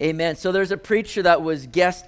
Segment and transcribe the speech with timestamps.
[0.00, 0.36] Amen.
[0.36, 2.06] So there's a preacher that was guest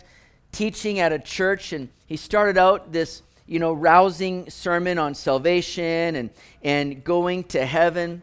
[0.51, 6.17] teaching at a church, and he started out this, you know, rousing sermon on salvation
[6.17, 6.31] and,
[6.63, 8.23] and going to heaven.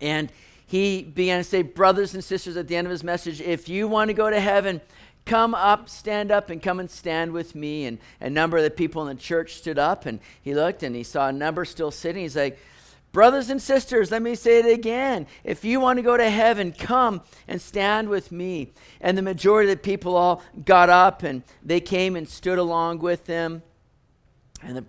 [0.00, 0.30] And
[0.64, 3.88] he began to say, Brothers and sisters, at the end of his message, if you
[3.88, 4.80] want to go to heaven,
[5.24, 7.86] come up, stand up, and come and stand with me.
[7.86, 10.94] And a number of the people in the church stood up, and he looked and
[10.94, 12.22] he saw a number still sitting.
[12.22, 12.60] He's like,
[13.12, 15.26] Brothers and sisters, let me say it again.
[15.42, 18.72] If you want to go to heaven, come and stand with me.
[19.00, 22.98] And the majority of the people all got up and they came and stood along
[22.98, 23.62] with them.
[24.62, 24.84] And the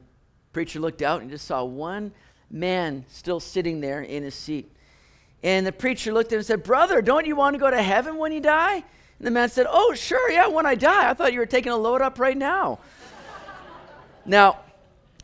[0.51, 2.11] preacher looked out and just saw one
[2.51, 4.69] man still sitting there in his seat.
[5.41, 7.81] And the preacher looked at him and said, Brother, don't you want to go to
[7.81, 8.75] heaven when you die?
[8.75, 11.09] And the man said, Oh, sure, yeah, when I die.
[11.09, 12.79] I thought you were taking a load up right now.
[14.25, 14.59] now,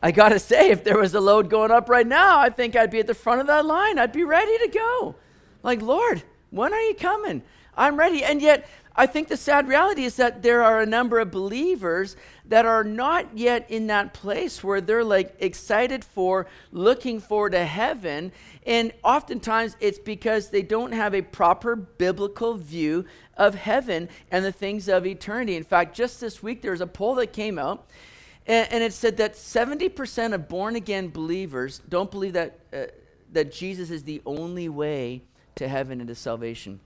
[0.06, 2.76] I got to say, if there was a load going up right now, I think
[2.76, 3.98] I'd be at the front of that line.
[3.98, 5.16] I'd be ready to go.
[5.64, 7.42] Like, Lord, when are you coming?
[7.76, 8.22] I'm ready.
[8.22, 12.14] And yet, I think the sad reality is that there are a number of believers
[12.44, 17.64] that are not yet in that place where they're like excited for, looking forward to
[17.64, 18.30] heaven.
[18.64, 24.52] And oftentimes it's because they don't have a proper biblical view of heaven and the
[24.52, 25.56] things of eternity.
[25.56, 27.88] In fact, just this week there was a poll that came out
[28.46, 32.84] and, and it said that 70% of born again believers don't believe that, uh,
[33.32, 35.22] that Jesus is the only way
[35.56, 36.80] to heaven and to salvation.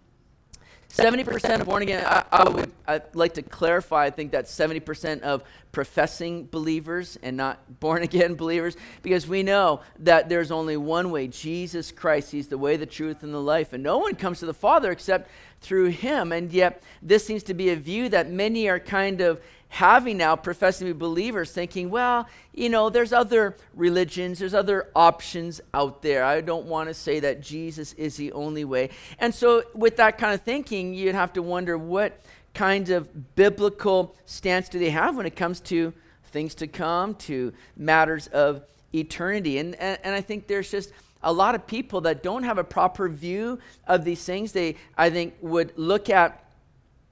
[0.91, 5.21] 70% of born again, I, I, would I'd like to clarify, I think that's 70%
[5.21, 11.13] of professing believers and not born again believers, because we know that there's only one
[11.13, 12.33] way Jesus Christ.
[12.33, 13.73] He's the way, the truth, and the life.
[13.73, 16.33] And no one comes to the Father except through him.
[16.33, 20.35] And yet, this seems to be a view that many are kind of having now
[20.37, 26.03] professing to be believers thinking, well, you know, there's other religions, there's other options out
[26.03, 26.25] there.
[26.25, 28.91] I don't want to say that Jesus is the only way.
[29.21, 32.21] And so, with that kind of thinking, you'd have to wonder what
[32.53, 37.53] kind of biblical stance do they have when it comes to things to come, to
[37.77, 39.59] matters of eternity.
[39.59, 40.93] And, and, and I think there's just
[41.23, 44.51] a lot of people that don't have a proper view of these things.
[44.51, 46.45] They, I think, would look at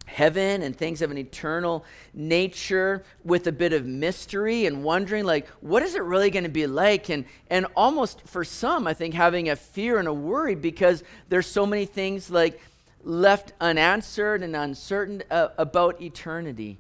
[0.09, 5.47] heaven and things of an eternal nature with a bit of mystery and wondering like
[5.61, 7.11] what is it really going to be like?
[7.11, 11.47] And and almost for some i think having a fear and a worry because there's
[11.47, 12.61] so many things like
[13.05, 16.79] left unanswered and uncertain uh, about eternity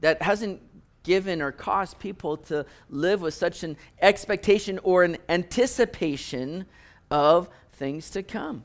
[0.00, 0.60] that hasn't
[1.02, 6.64] given or caused people to live with such an expectation or an anticipation
[7.10, 8.64] of things to come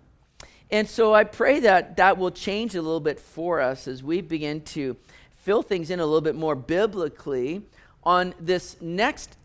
[0.71, 4.21] and so I pray that that will change a little bit for us as we
[4.21, 4.97] begin to
[5.43, 7.61] fill things in a little bit more biblically
[8.03, 9.37] on this next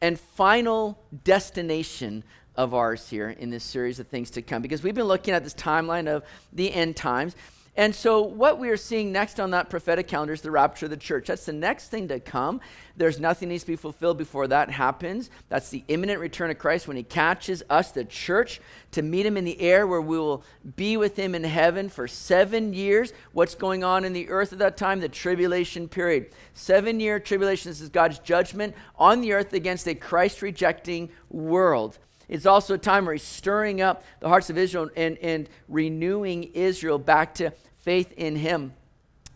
[0.00, 2.22] and final destination
[2.54, 4.60] of ours here in this series of things to come.
[4.60, 7.34] Because we've been looking at this timeline of the end times.
[7.78, 10.90] And so, what we are seeing next on that prophetic calendar is the rapture of
[10.90, 11.28] the church.
[11.28, 12.60] That's the next thing to come.
[12.96, 15.30] There's nothing needs to be fulfilled before that happens.
[15.48, 19.36] That's the imminent return of Christ when he catches us, the church, to meet him
[19.36, 20.42] in the air where we will
[20.74, 23.12] be with him in heaven for seven years.
[23.30, 24.98] What's going on in the earth at that time?
[24.98, 26.32] The tribulation period.
[26.54, 27.70] Seven year tribulation.
[27.70, 32.00] This is God's judgment on the earth against a Christ rejecting world.
[32.28, 36.50] It's also a time where he's stirring up the hearts of Israel and, and renewing
[36.54, 37.52] Israel back to
[37.82, 38.72] faith in him.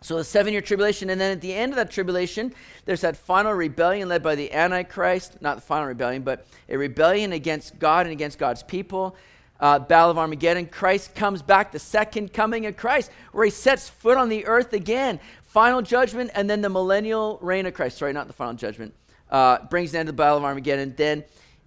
[0.02, 2.52] So the seven year tribulation, and then at the end of that tribulation,
[2.84, 7.32] there's that final rebellion led by the Antichrist, not the final rebellion, but a rebellion
[7.32, 9.16] against God and against God's people.
[9.60, 10.66] Uh, Battle of Armageddon.
[10.66, 14.72] Christ comes back, the second coming of Christ, where he sets foot on the earth
[14.72, 15.20] again.
[15.44, 17.98] Final judgment, and then the millennial reign of Christ.
[17.98, 18.92] Sorry, not the final judgment.
[19.30, 20.94] Uh, brings an end to the Battle of Armageddon.
[20.96, 21.22] Then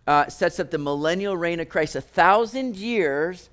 [0.07, 1.95] uh, sets up the millennial reign of Christ.
[1.95, 3.49] A thousand years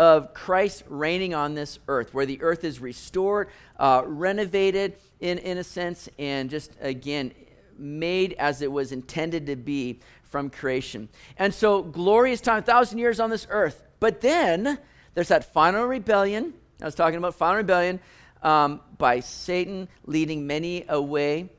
[0.00, 5.58] of Christ reigning on this earth, where the earth is restored, uh, renovated in, in
[5.58, 7.34] a sense, and just again
[7.76, 11.10] made as it was intended to be from creation.
[11.36, 13.82] And so, glorious time, thousand years on this earth.
[14.00, 14.78] But then
[15.12, 16.54] there's that final rebellion.
[16.80, 18.00] I was talking about final rebellion
[18.42, 21.50] um, by Satan leading many away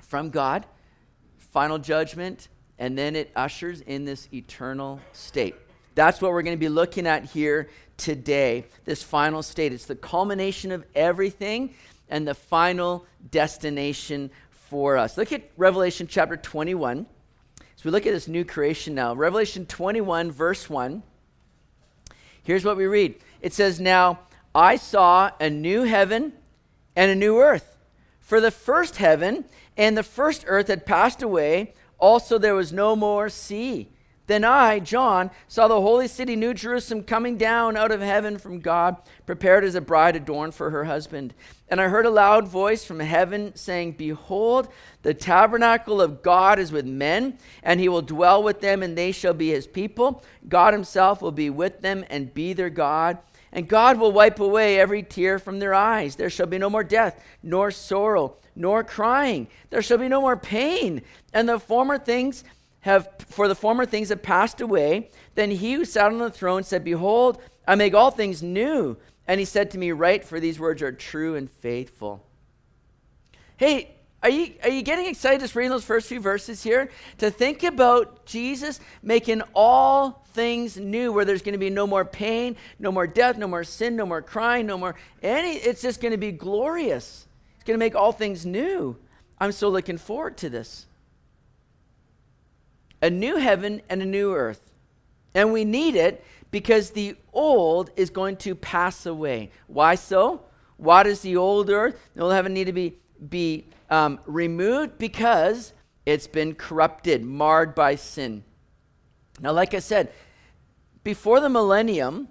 [0.00, 0.64] from God,
[1.36, 2.48] final judgment,
[2.78, 5.54] and then it ushers in this eternal state.
[5.98, 9.72] That's what we're going to be looking at here today, this final state.
[9.72, 11.74] It's the culmination of everything
[12.08, 15.18] and the final destination for us.
[15.18, 17.04] Look at Revelation chapter 21.
[17.58, 19.12] So we look at this new creation now.
[19.12, 21.02] Revelation 21, verse 1.
[22.44, 24.20] Here's what we read it says, Now
[24.54, 26.32] I saw a new heaven
[26.94, 27.76] and a new earth.
[28.20, 29.46] For the first heaven
[29.76, 31.74] and the first earth had passed away.
[31.98, 33.88] Also, there was no more sea.
[34.28, 38.60] Then I, John, saw the holy city, New Jerusalem, coming down out of heaven from
[38.60, 41.32] God, prepared as a bride adorned for her husband.
[41.70, 44.68] And I heard a loud voice from heaven saying, Behold,
[45.00, 49.12] the tabernacle of God is with men, and he will dwell with them, and they
[49.12, 50.22] shall be his people.
[50.46, 53.16] God himself will be with them and be their God.
[53.50, 56.16] And God will wipe away every tear from their eyes.
[56.16, 59.48] There shall be no more death, nor sorrow, nor crying.
[59.70, 61.00] There shall be no more pain.
[61.32, 62.44] And the former things
[62.88, 65.10] have for the former things have passed away.
[65.34, 68.96] Then he who sat on the throne said, Behold, I make all things new.
[69.26, 72.24] And he said to me, Write, for these words are true and faithful.
[73.58, 76.90] Hey, are you, are you getting excited just reading those first few verses here?
[77.18, 82.04] To think about Jesus making all things new, where there's going to be no more
[82.04, 85.52] pain, no more death, no more sin, no more crying, no more any.
[85.52, 87.26] It's just going to be glorious.
[87.54, 88.96] It's going to make all things new.
[89.38, 90.86] I'm so looking forward to this
[93.02, 94.72] a new heaven and a new earth.
[95.34, 99.50] And we need it because the old is going to pass away.
[99.66, 100.42] Why so?
[100.76, 102.94] Why does the old earth, the old heaven need to be,
[103.28, 104.98] be um, removed?
[104.98, 105.72] Because
[106.06, 108.44] it's been corrupted, marred by sin.
[109.40, 110.12] Now, like I said,
[111.04, 112.28] before the millennium,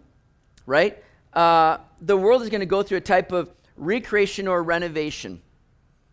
[0.65, 1.01] right,
[1.33, 5.41] uh, the world is going to go through a type of recreation or renovation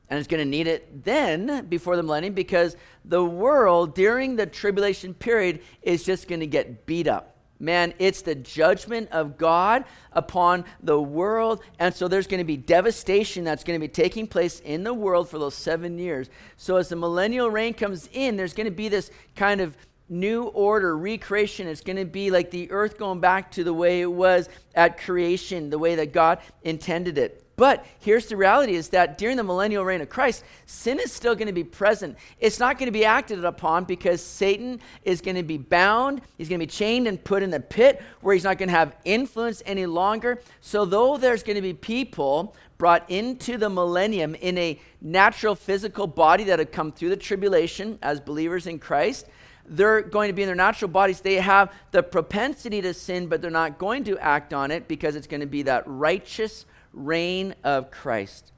[0.09, 4.47] and it's going to need it then before the millennium because the world during the
[4.47, 7.35] tribulation period is just going to get beat up.
[7.61, 11.62] Man, it's the judgment of God upon the world.
[11.79, 14.93] And so there's going to be devastation that's going to be taking place in the
[14.93, 16.29] world for those seven years.
[16.57, 19.77] So as the millennial reign comes in, there's going to be this kind of
[20.09, 21.69] new order, recreation.
[21.69, 24.99] It's going to be like the earth going back to the way it was at
[24.99, 27.44] creation, the way that God intended it.
[27.56, 31.35] But here's the reality is that during the millennial reign of Christ, sin is still
[31.35, 32.17] going to be present.
[32.41, 36.21] It's not going to be acted upon because Satan is going to be bound.
[36.37, 38.75] He's going to be chained and put in the pit where he's not going to
[38.75, 40.41] have influence any longer.
[40.61, 46.09] So, though there's going to be people brought into the millennium in a natural physical
[46.09, 49.29] body that have come through the tribulation as believers in Christ,
[49.67, 51.21] they're going to be in their natural bodies.
[51.21, 55.15] They have the propensity to sin, but they're not going to act on it because
[55.15, 58.52] it's going to be that righteous reign of Christ.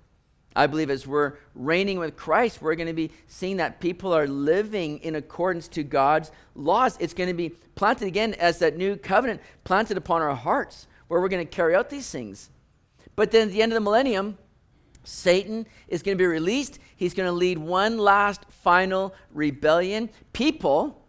[0.54, 4.26] I believe as we're reigning with Christ, we're going to be seeing that people are
[4.26, 6.96] living in accordance to God's laws.
[6.98, 11.20] It's going to be planted again as that new covenant planted upon our hearts, where
[11.20, 12.50] we're going to carry out these things.
[13.16, 14.38] But then at the end of the millennium,
[15.04, 16.78] Satan is going to be released.
[16.96, 20.08] He's going to lead one last final rebellion.
[20.32, 21.04] People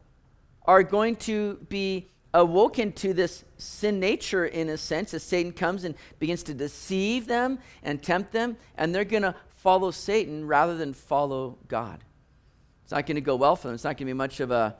[0.65, 5.84] are going to be awoken to this sin nature in a sense as Satan comes
[5.84, 10.78] and begins to deceive them and tempt them, and they're going to follow Satan rather
[10.78, 12.04] than follow God.
[12.84, 13.75] It's not going to go well for them.
[13.75, 14.75] It's not going to be much of a,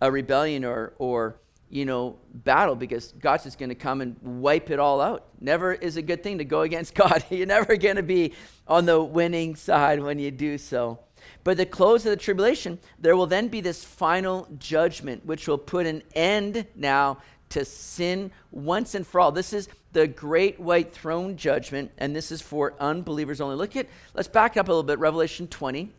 [0.00, 1.36] a rebellion or, or
[1.68, 5.26] you know, battle because God's just going to come and wipe it all out.
[5.40, 7.22] Never is a good thing to go against God.
[7.28, 8.32] You're never going to be
[8.66, 11.00] on the winning side when you do so.
[11.42, 15.46] But at the close of the tribulation, there will then be this final judgment, which
[15.46, 17.18] will put an end now
[17.50, 19.32] to sin once and for all.
[19.32, 23.56] This is the great white throne judgment, and this is for unbelievers only.
[23.56, 25.90] Look at, let's back up a little bit, Revelation 20.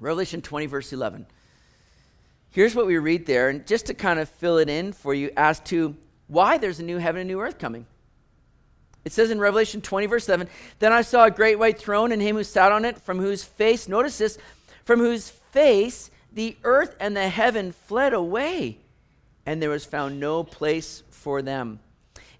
[0.00, 1.26] Revelation 20, verse 11.
[2.50, 5.30] Here's what we read there, and just to kind of fill it in for you
[5.36, 5.96] as to
[6.28, 7.86] why there's a new heaven and new earth coming.
[9.06, 10.48] It says in Revelation 20, verse 7
[10.80, 13.44] Then I saw a great white throne and him who sat on it, from whose
[13.44, 14.36] face, notice this,
[14.84, 18.78] from whose face the earth and the heaven fled away,
[19.46, 21.78] and there was found no place for them.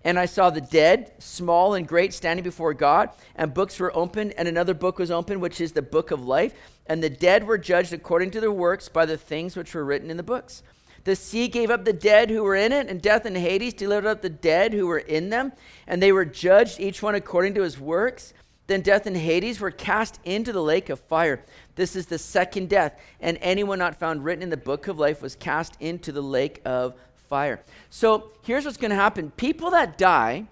[0.02, 4.34] And I saw the dead, small and great, standing before God, and books were opened,
[4.36, 6.52] and another book was opened, which is the book of life.
[6.86, 10.10] And the dead were judged according to their works by the things which were written
[10.10, 10.64] in the books.
[11.06, 14.08] The sea gave up the dead who were in it, and death and Hades delivered
[14.08, 15.52] up the dead who were in them,
[15.86, 18.34] and they were judged, each one according to his works.
[18.66, 21.44] Then death and Hades were cast into the lake of fire.
[21.76, 25.22] This is the second death, and anyone not found written in the book of life
[25.22, 27.60] was cast into the lake of fire.
[27.88, 30.46] So here's what's going to happen people that die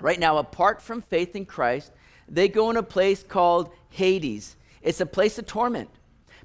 [0.00, 1.92] right now, apart from faith in Christ,
[2.26, 4.56] they go in a place called Hades.
[4.80, 5.90] It's a place of torment,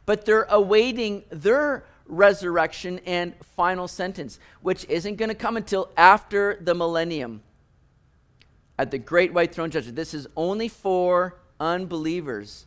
[0.05, 6.59] but they're awaiting their resurrection, and final sentence, which isn't going to come until after
[6.61, 7.41] the millennium
[8.77, 9.95] at the great white throne judgment.
[9.95, 12.65] This is only for unbelievers.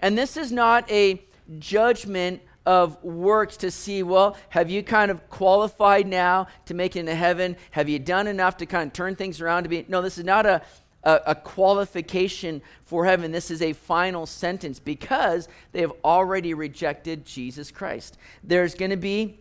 [0.00, 1.22] And this is not a
[1.58, 7.00] judgment of works to see, well, have you kind of qualified now to make it
[7.00, 7.56] into heaven?
[7.70, 9.84] Have you done enough to kind of turn things around to be?
[9.88, 10.62] No, this is not a,
[11.08, 13.32] a, a, qualification for heaven.
[13.32, 18.18] This is a final sentence because they have already rejected Jesus Christ.
[18.44, 19.38] There's going to be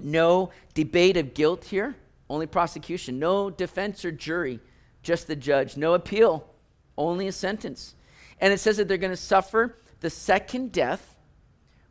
[0.00, 1.94] No debate of guilt here,
[2.30, 3.18] only prosecution.
[3.18, 4.60] No defense or jury,
[5.02, 5.76] just the judge.
[5.76, 6.48] No appeal,
[6.96, 7.94] only a sentence.
[8.40, 11.16] And it says that they're going to suffer the second death,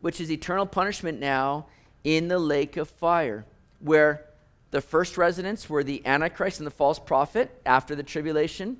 [0.01, 1.67] which is eternal punishment now
[2.03, 3.45] in the lake of fire,
[3.79, 4.25] where
[4.71, 8.77] the first residents were the Antichrist and the false prophet after the tribulation.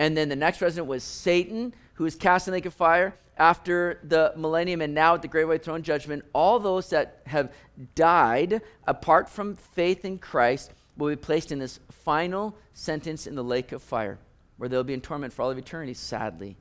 [0.00, 3.14] And then the next resident was Satan, who was cast in the lake of fire
[3.36, 6.24] after the millennium and now at the great white throne judgment.
[6.32, 7.52] All those that have
[7.94, 13.44] died apart from faith in Christ will be placed in this final sentence in the
[13.44, 14.18] lake of fire,
[14.56, 16.56] where they'll be in torment for all of eternity, sadly.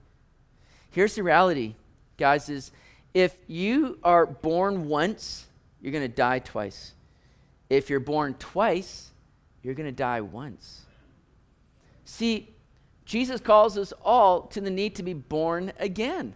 [0.91, 1.75] Here's the reality,
[2.17, 2.71] guys, is
[3.13, 5.47] if you are born once,
[5.81, 6.91] you're going to die twice.
[7.69, 9.11] If you're born twice,
[9.63, 10.81] you're going to die once.
[12.03, 12.49] See,
[13.09, 16.35] Jesus calls us all to the need to be born again.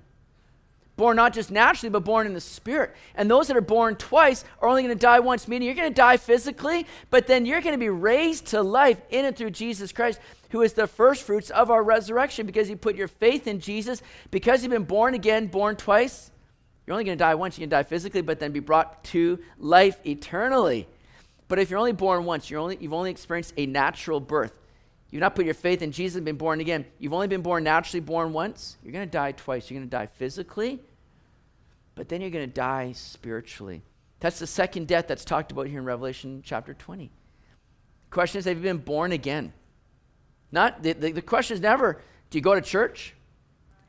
[0.95, 2.95] Born not just naturally, but born in the spirit.
[3.13, 5.91] And those that are born twice are only going to die once, meaning you're going
[5.91, 9.51] to die physically, but then you're going to be raised to life in and through
[9.51, 13.45] Jesus Christ, who is the first fruits of our resurrection because you put your faith
[13.45, 14.01] in Jesus.
[14.31, 16.31] Because you've been born again, born twice,
[16.87, 17.55] you're only going to die once.
[17.55, 20.87] You can die physically, but then be brought to life eternally.
[21.47, 24.53] But if you're only born once, you're only, you've only experienced a natural birth.
[25.13, 26.87] You've not put your faith in Jesus and been born again.
[26.97, 28.77] You've only been born naturally born once.
[28.81, 29.69] You're going to die twice.
[29.69, 30.79] You're going to die physically,
[31.93, 33.83] but then you're going to die spiritually.
[34.21, 37.11] That's the second death that's talked about here in Revelation chapter 20.
[38.09, 39.53] The question is, have you been born again?
[40.51, 42.01] Not the, the, the question is never,
[42.31, 43.13] do you go to church?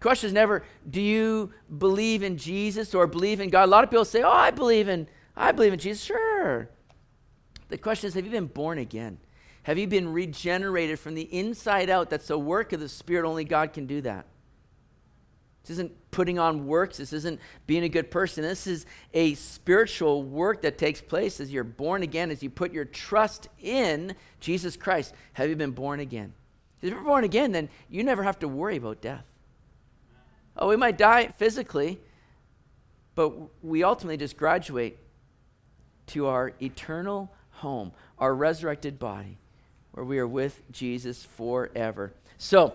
[0.01, 3.65] The question is never, do you believe in Jesus or believe in God?
[3.65, 6.05] A lot of people say, oh, I believe in, I believe in Jesus.
[6.05, 6.69] Sure.
[7.71, 9.17] The question is, have you been born again?
[9.65, 12.11] Have you been regenerated from the inside out?
[12.11, 13.27] That's a work of the Spirit.
[13.27, 14.27] Only God can do that.
[15.63, 16.99] This isn't putting on works.
[16.99, 18.43] This isn't being a good person.
[18.43, 22.73] This is a spiritual work that takes place as you're born again, as you put
[22.73, 25.15] your trust in Jesus Christ.
[25.33, 26.35] Have you been born again?
[26.83, 29.25] If you're born again, then you never have to worry about death.
[30.59, 31.99] Oh, we might die physically,
[33.15, 33.33] but
[33.65, 34.99] we ultimately just graduate
[36.09, 39.39] to our eternal home, our resurrected body,
[39.95, 42.13] where we are with Jesus forever.
[42.39, 42.75] So,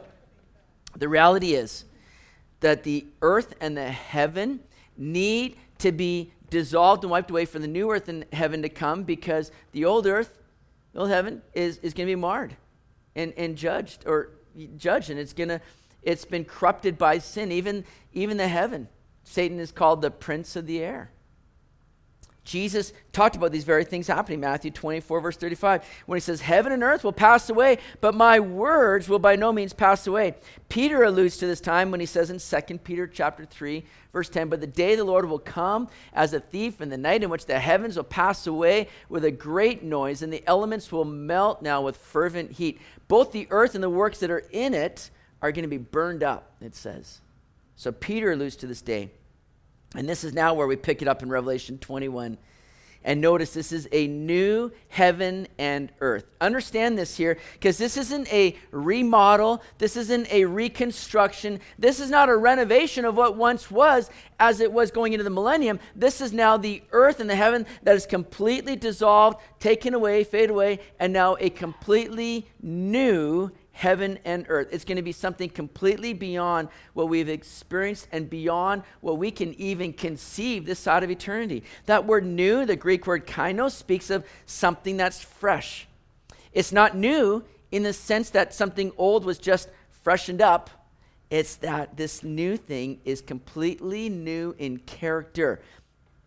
[0.95, 1.85] the reality is
[2.61, 4.59] that the earth and the heaven
[4.97, 9.03] need to be dissolved and wiped away for the new earth and heaven to come
[9.03, 10.37] because the old earth,
[10.93, 12.55] the old heaven, is, is going to be marred
[13.15, 14.31] and, and judged or
[14.77, 15.61] judged, and it's going to
[16.01, 18.87] it's been corrupted by sin, even, even the heaven.
[19.23, 21.11] Satan is called the prince of the air.
[22.43, 26.71] Jesus talked about these very things happening, Matthew 24, verse 35, when he says, Heaven
[26.71, 30.35] and earth will pass away, but my words will by no means pass away.
[30.67, 34.49] Peter alludes to this time when he says in 2 Peter chapter 3, verse 10,
[34.49, 37.45] But the day the Lord will come as a thief in the night, in which
[37.45, 41.81] the heavens will pass away with a great noise, and the elements will melt now
[41.81, 42.81] with fervent heat.
[43.07, 46.23] Both the earth and the works that are in it are going to be burned
[46.23, 47.21] up, it says.
[47.75, 49.11] So Peter alludes to this day.
[49.95, 52.37] And this is now where we pick it up in Revelation 21.
[53.03, 56.25] And notice this is a new heaven and earth.
[56.41, 62.27] Understand this here, because this isn't a remodel, this isn't a reconstruction, this is not
[62.27, 65.79] a renovation of what once was as it was going into the millennium.
[65.95, 70.49] This is now the earth and the heaven that is completely dissolved, taken away, fade
[70.49, 74.67] away, and now a completely new heaven and earth.
[74.71, 79.53] It's going to be something completely beyond what we've experienced and beyond what we can
[79.53, 81.63] even conceive this side of eternity.
[81.85, 85.87] That word new, the Greek word kainos, speaks of something that's fresh.
[86.51, 90.69] It's not new in the sense that something old was just freshened up.
[91.29, 95.61] It's that this new thing is completely new in character.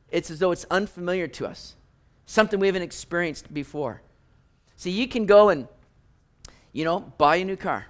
[0.09, 1.77] It's as though it's unfamiliar to us,
[2.25, 4.01] something we haven't experienced before.
[4.77, 5.69] See, you can go and
[6.73, 7.87] you know, buy a new car.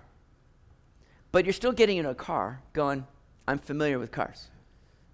[1.30, 3.06] But you're still getting in a car going,
[3.48, 4.48] I'm familiar with cars.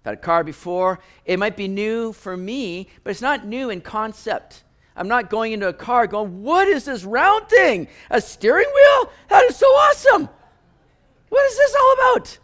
[0.01, 0.99] I've had a car before.
[1.25, 4.63] It might be new for me, but it's not new in concept.
[4.95, 7.87] I'm not going into a car going, What is this round thing?
[8.09, 9.11] A steering wheel?
[9.29, 10.29] That is so awesome.
[11.29, 12.39] What is this all about?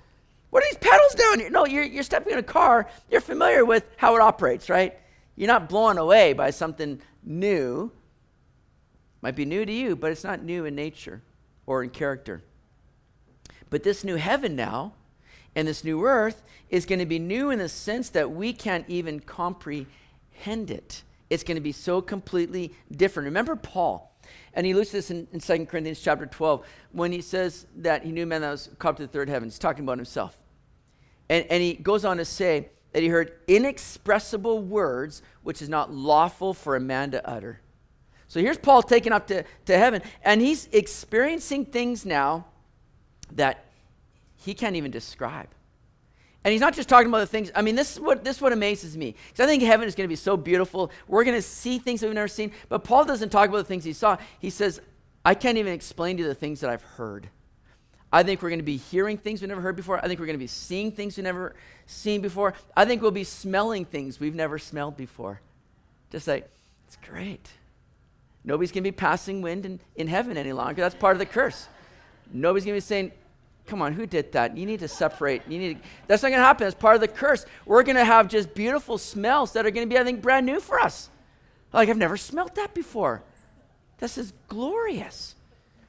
[0.51, 1.49] What are these pedals doing here?
[1.49, 2.87] No, you're, you're stepping in a car.
[3.09, 4.97] You're familiar with how it operates, right?
[5.35, 7.91] You're not blown away by something new.
[9.25, 11.19] Might be new to you, but it's not new in nature
[11.65, 12.43] or in character.
[13.71, 14.93] But this new heaven now
[15.55, 18.87] and this new earth is going to be new in the sense that we can't
[18.87, 21.01] even comprehend it.
[21.31, 23.25] It's going to be so completely different.
[23.25, 24.15] Remember Paul,
[24.53, 28.11] and he lists this in, in 2 Corinthians chapter 12 when he says that he
[28.11, 29.49] knew man that was caught to the third heaven.
[29.49, 30.37] He's talking about himself.
[31.29, 35.91] And, and he goes on to say that he heard inexpressible words which is not
[35.91, 37.61] lawful for a man to utter.
[38.35, 42.47] So here's Paul taken up to, to heaven, and he's experiencing things now
[43.31, 43.63] that
[44.35, 45.47] he can't even describe.
[46.43, 47.49] And he's not just talking about the things.
[47.55, 49.15] I mean, this is what this is what amazes me.
[49.29, 50.91] Because I think heaven is going to be so beautiful.
[51.07, 52.51] We're going to see things that we've never seen.
[52.67, 54.17] But Paul doesn't talk about the things he saw.
[54.41, 54.81] He says,
[55.23, 57.29] I can't even explain to you the things that I've heard.
[58.11, 60.03] I think we're going to be hearing things we've never heard before.
[60.03, 62.53] I think we're going to be seeing things we've never seen before.
[62.75, 65.39] I think we'll be smelling things we've never smelled before.
[66.11, 66.49] Just like,
[66.85, 67.49] it's great.
[68.45, 70.81] Nobody's going to be passing wind in, in heaven any longer.
[70.81, 71.67] That's part of the curse.
[72.31, 73.11] Nobody's going to be saying,
[73.65, 74.55] Come on, who did that?
[74.55, 75.41] You need to separate.
[75.47, 76.65] You need to, that's not going to happen.
[76.65, 77.47] That's part of the curse.
[77.65, 80.45] We're going to have just beautiful smells that are going to be, I think, brand
[80.45, 81.09] new for us.
[81.73, 83.23] Like, I've never smelled that before.
[83.97, 85.33] This is glorious.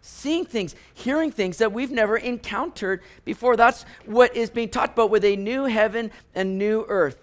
[0.01, 3.57] Seeing things, hearing things that we've never encountered before.
[3.57, 7.19] That's what is being talked about with a new heaven and new earth.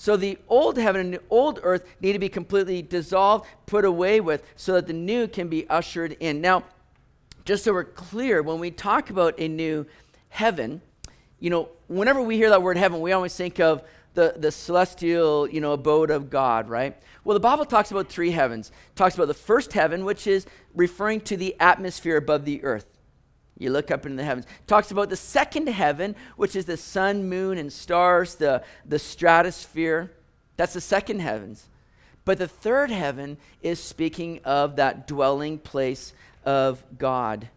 [0.00, 4.22] So the old heaven and the old earth need to be completely dissolved, put away
[4.22, 6.40] with, so that the new can be ushered in.
[6.40, 6.64] Now,
[7.44, 9.84] just so we're clear, when we talk about a new
[10.30, 10.80] heaven,
[11.38, 13.82] you know, whenever we hear that word heaven, we always think of
[14.14, 16.96] the, the celestial, you know, abode of God, right?
[17.22, 18.70] Well, the Bible talks about three heavens.
[18.70, 22.86] It talks about the first heaven, which is referring to the atmosphere above the earth.
[23.60, 24.46] You look up into the heavens.
[24.66, 30.10] Talks about the second heaven, which is the sun, moon, and stars, the, the stratosphere.
[30.56, 31.68] That's the second heavens.
[32.24, 36.14] But the third heaven is speaking of that dwelling place
[36.44, 37.50] of God.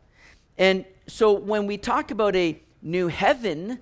[0.57, 3.79] And so when we talk about a new heaven,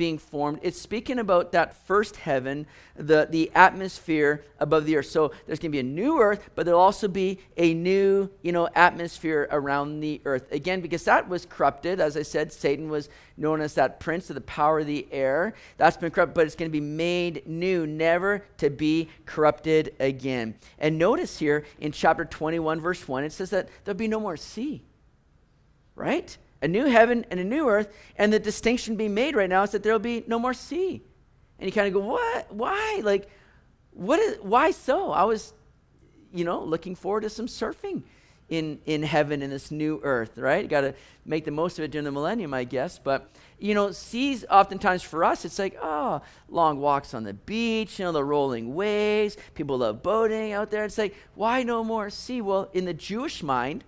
[0.00, 2.66] being formed, it's speaking about that first heaven,
[2.96, 5.10] the, the atmosphere above the earth.
[5.10, 8.50] So there's going to be a new earth, but there'll also be a new, you
[8.50, 10.50] know, atmosphere around the earth.
[10.52, 12.00] Again, because that was corrupted.
[12.00, 15.52] As I said, Satan was known as that prince of the power of the air.
[15.76, 20.54] That's been corrupted, but it's going to be made new, never to be corrupted again.
[20.78, 24.38] And notice here in chapter 21, verse 1, it says that there'll be no more
[24.38, 24.82] sea.
[25.94, 26.38] Right?
[26.62, 29.70] A new heaven and a new earth, and the distinction being made right now is
[29.70, 31.02] that there will be no more sea.
[31.58, 32.52] And you kind of go, what?
[32.52, 33.00] Why?
[33.02, 33.28] Like,
[33.92, 34.38] what is?
[34.40, 35.10] Why so?
[35.12, 35.52] I was,
[36.32, 38.02] you know, looking forward to some surfing
[38.48, 40.68] in in heaven in this new earth, right?
[40.68, 42.98] Got to make the most of it during the millennium, I guess.
[42.98, 47.98] But you know, seas oftentimes for us, it's like, oh, long walks on the beach,
[47.98, 49.36] you know, the rolling waves.
[49.54, 50.84] People love boating out there.
[50.84, 52.40] It's like, why no more sea?
[52.40, 53.84] Well, in the Jewish mind,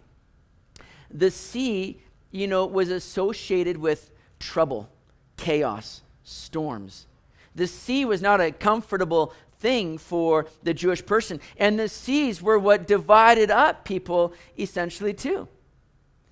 [1.10, 2.00] the sea
[2.32, 4.88] you know, was associated with trouble,
[5.36, 7.06] chaos, storms.
[7.54, 11.40] The sea was not a comfortable thing for the Jewish person.
[11.56, 15.46] And the seas were what divided up people essentially too.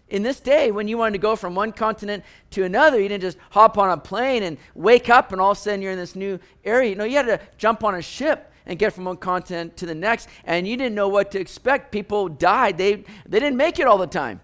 [0.08, 3.22] In this day, when you wanted to go from one continent to another, you didn't
[3.22, 5.98] just hop on a plane and wake up and all of a sudden you're in
[5.98, 6.90] this new area.
[6.90, 9.86] You know, you had to jump on a ship and get from one continent to
[9.86, 11.92] the next, and you didn't know what to expect.
[11.92, 12.76] People died.
[12.76, 14.40] They, they didn't make it all the time.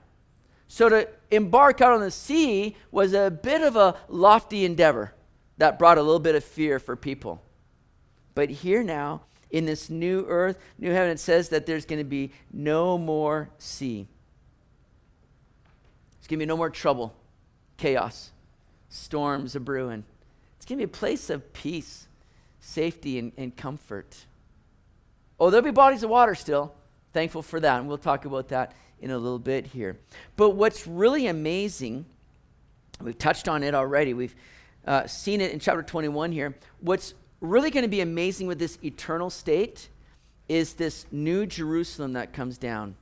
[0.69, 5.13] So to embark out on the sea was a bit of a lofty endeavor
[5.59, 7.43] that brought a little bit of fear for people.
[8.35, 12.05] But here now, in this new earth, new heaven, it says that there's going to
[12.05, 14.07] be no more sea.
[16.19, 17.15] It's going to be no more trouble,
[17.77, 18.33] chaos,
[18.89, 20.05] storms a brewing.
[20.57, 22.09] It's going to be a place of peace,
[22.61, 24.27] safety, and, and comfort.
[25.39, 26.75] Oh, there'll be bodies of water still.
[27.13, 29.99] Thankful for that, and we'll talk about that in a little bit here.
[30.37, 32.07] But what's really amazing,
[33.01, 34.35] we've touched on it already, we've
[34.87, 36.57] uh, seen it in chapter 21 here.
[36.81, 39.89] What's really going to be amazing with this eternal state
[40.49, 42.97] is this new Jerusalem that comes down.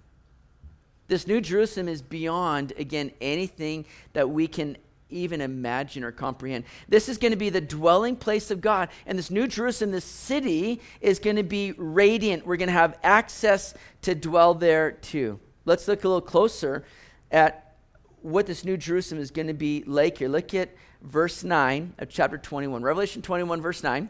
[1.06, 4.78] This new Jerusalem is beyond, again, anything that we can
[5.10, 6.64] even imagine or comprehend.
[6.88, 8.88] This is going to be the dwelling place of God.
[9.06, 12.46] And this new Jerusalem, this city, is going to be radiant.
[12.46, 15.38] We're going to have access to dwell there too.
[15.64, 16.84] Let's look a little closer
[17.30, 17.76] at
[18.22, 20.28] what this New Jerusalem is going to be like here.
[20.28, 20.70] Look at
[21.02, 22.82] verse 9 of chapter 21.
[22.82, 24.08] Revelation 21, verse 9.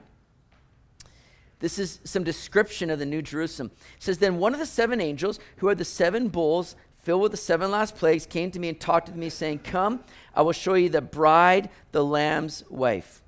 [1.59, 3.73] This is some description of the New Jerusalem.
[3.97, 7.33] It says, Then one of the seven angels who had the seven bowls filled with
[7.33, 10.53] the seven last plagues came to me and talked with me, saying, Come, I will
[10.53, 13.24] show you the bride, the Lamb's wife.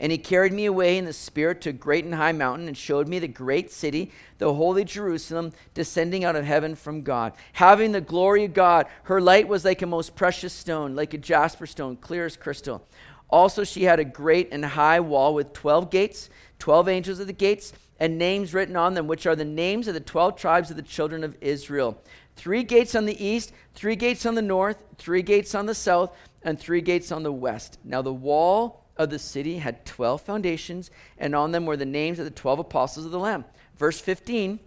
[0.00, 2.76] And he carried me away in the spirit to a great and high mountain and
[2.76, 7.90] showed me the great city, the holy Jerusalem, descending out of heaven from God, having
[7.90, 8.86] the glory of God.
[9.04, 12.86] Her light was like a most precious stone, like a jasper stone, clear as crystal.
[13.28, 16.30] Also, she had a great and high wall with 12 gates,
[16.60, 19.94] 12 angels at the gates, and names written on them, which are the names of
[19.94, 22.00] the 12 tribes of the children of Israel.
[22.36, 26.16] Three gates on the east, three gates on the north, three gates on the south,
[26.42, 27.78] and three gates on the west.
[27.84, 32.18] Now, the wall of the city had 12 foundations, and on them were the names
[32.18, 33.44] of the 12 apostles of the Lamb.
[33.76, 34.58] Verse 15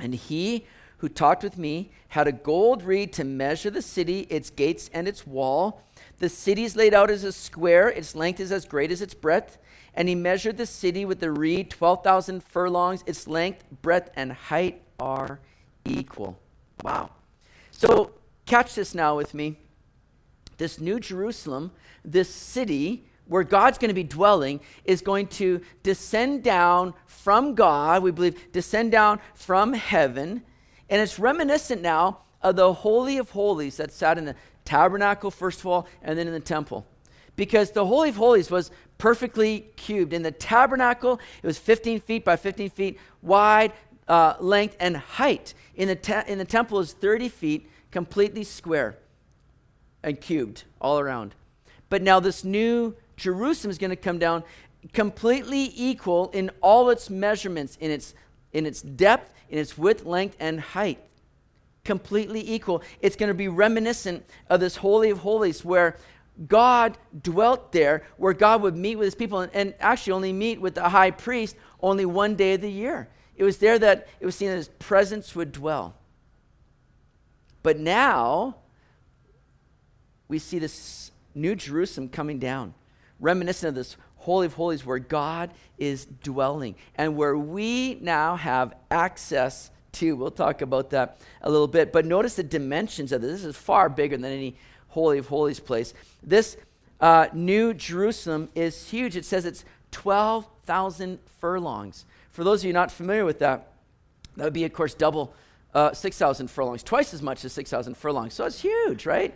[0.00, 0.66] And he
[0.98, 5.06] who talked with me had a gold reed to measure the city, its gates, and
[5.06, 5.82] its wall.
[6.18, 9.14] The city is laid out as a square, its length is as great as its
[9.14, 9.58] breadth.
[9.94, 13.02] And he measured the city with the reed, 12,000 furlongs.
[13.06, 15.40] Its length, breadth, and height are
[15.84, 16.38] equal.
[16.84, 17.10] Wow.
[17.72, 18.12] So,
[18.46, 19.56] catch this now with me.
[20.56, 21.72] This New Jerusalem,
[22.04, 28.02] this city where God's going to be dwelling, is going to descend down from God,
[28.02, 30.42] we believe, descend down from heaven.
[30.88, 35.60] And it's reminiscent now of the Holy of Holies that sat in the tabernacle, first
[35.60, 36.86] of all, and then in the temple.
[37.36, 40.12] Because the Holy of Holies was perfectly cubed.
[40.12, 43.72] In the tabernacle, it was 15 feet by 15 feet wide,
[44.08, 45.54] uh, length, and height.
[45.76, 48.96] In the, te- in the temple is 30 feet, completely square
[50.02, 51.34] and cubed all around.
[51.88, 54.42] But now this new Jerusalem is going to come down
[54.92, 58.14] completely equal in all its measurements, in its,
[58.52, 61.00] in its depth, in its width, length, and height.
[61.84, 62.82] Completely equal.
[63.00, 65.96] It's going to be reminiscent of this Holy of Holies where
[66.46, 70.60] God dwelt there, where God would meet with his people and, and actually only meet
[70.60, 73.08] with the high priest only one day of the year.
[73.36, 75.94] It was there that it was seen that his presence would dwell.
[77.62, 78.56] But now,
[80.28, 82.74] we see this new Jerusalem coming down,
[83.20, 88.74] reminiscent of this Holy of Holies where God is dwelling and where we now have
[88.90, 90.16] access to.
[90.16, 91.92] We'll talk about that a little bit.
[91.92, 93.30] But notice the dimensions of this.
[93.32, 94.56] This is far bigger than any
[94.88, 95.94] Holy of Holies place.
[96.22, 96.56] This
[97.00, 99.16] uh, new Jerusalem is huge.
[99.16, 102.04] It says it's 12,000 furlongs.
[102.30, 103.72] For those of you not familiar with that,
[104.36, 105.34] that would be, of course, double
[105.74, 108.34] uh, 6,000 furlongs, twice as much as 6,000 furlongs.
[108.34, 109.34] So it's huge, right?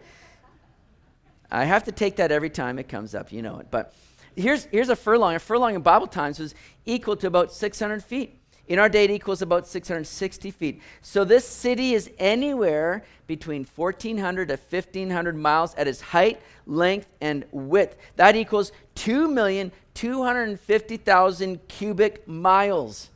[1.53, 3.67] I have to take that every time it comes up, you know it.
[3.71, 3.93] But
[4.35, 5.35] here's, here's a furlong.
[5.35, 6.55] A furlong in Bible times was
[6.87, 8.39] equal to about 600 feet.
[8.69, 10.81] In our day, it equals about 660 feet.
[11.03, 17.45] So this city is anywhere between 1,400 to 1,500 miles at its height, length, and
[17.51, 17.99] width.
[18.17, 23.11] That equals 2,250,000 cubic miles.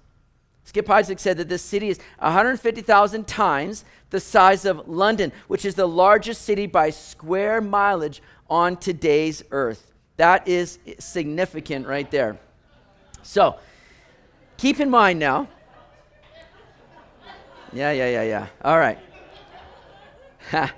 [0.67, 5.77] Skip Heitzig said that this city is 150,000 times the size of London, which is
[5.77, 9.93] the largest city by square mileage on today's earth.
[10.17, 12.37] That is significant right there.
[13.23, 13.61] So,
[14.57, 15.47] keep in mind now.
[17.73, 18.47] Yeah, yeah, yeah, yeah.
[18.65, 18.99] All right.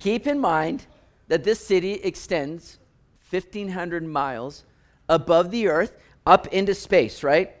[0.00, 0.84] keep in mind
[1.28, 2.80] that this city extends
[3.30, 4.64] 1,500 miles
[5.08, 7.54] above the earth up into space, right?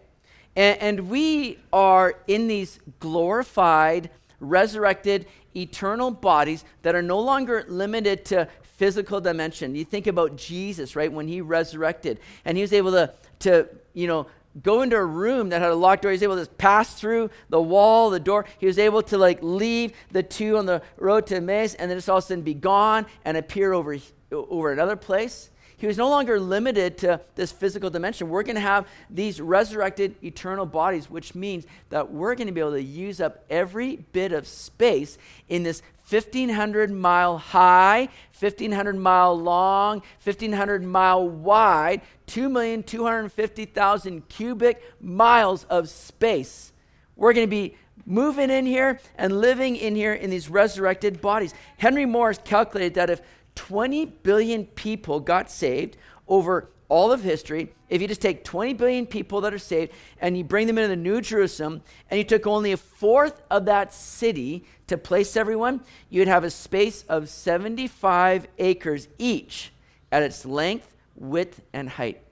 [0.56, 8.24] And, and we are in these glorified, resurrected, eternal bodies that are no longer limited
[8.26, 9.74] to physical dimension.
[9.74, 11.10] You think about Jesus, right?
[11.10, 14.26] When he resurrected and he was able to, to you know,
[14.62, 16.10] go into a room that had a locked door.
[16.10, 18.46] He was able to pass through the wall, the door.
[18.58, 21.98] He was able to like leave the two on the road to Emmaus and then
[21.98, 23.96] just all of a sudden be gone and appear over,
[24.32, 25.50] over another place.
[25.78, 28.30] He was no longer limited to this physical dimension.
[28.30, 32.60] We're going to have these resurrected eternal bodies, which means that we're going to be
[32.60, 38.08] able to use up every bit of space in this 1,500 mile high,
[38.38, 46.72] 1,500 mile long, 1,500 mile wide, 2,250,000 cubic miles of space.
[47.16, 51.52] We're going to be moving in here and living in here in these resurrected bodies.
[51.76, 53.20] Henry Morris calculated that if
[53.56, 55.96] 20 billion people got saved
[56.28, 60.36] over all of history, if you just take 20 billion people that are saved and
[60.36, 63.92] you bring them into the New Jerusalem and you took only a fourth of that
[63.92, 69.72] city to place everyone, you'd have a space of 75 acres each
[70.12, 72.22] at its length, width, and height.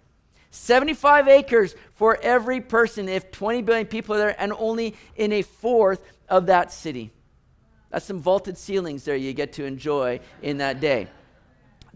[0.50, 5.42] 75 acres for every person if 20 billion people are there and only in a
[5.42, 7.10] fourth of that city.
[7.94, 11.06] That's some vaulted ceilings there you get to enjoy in that day.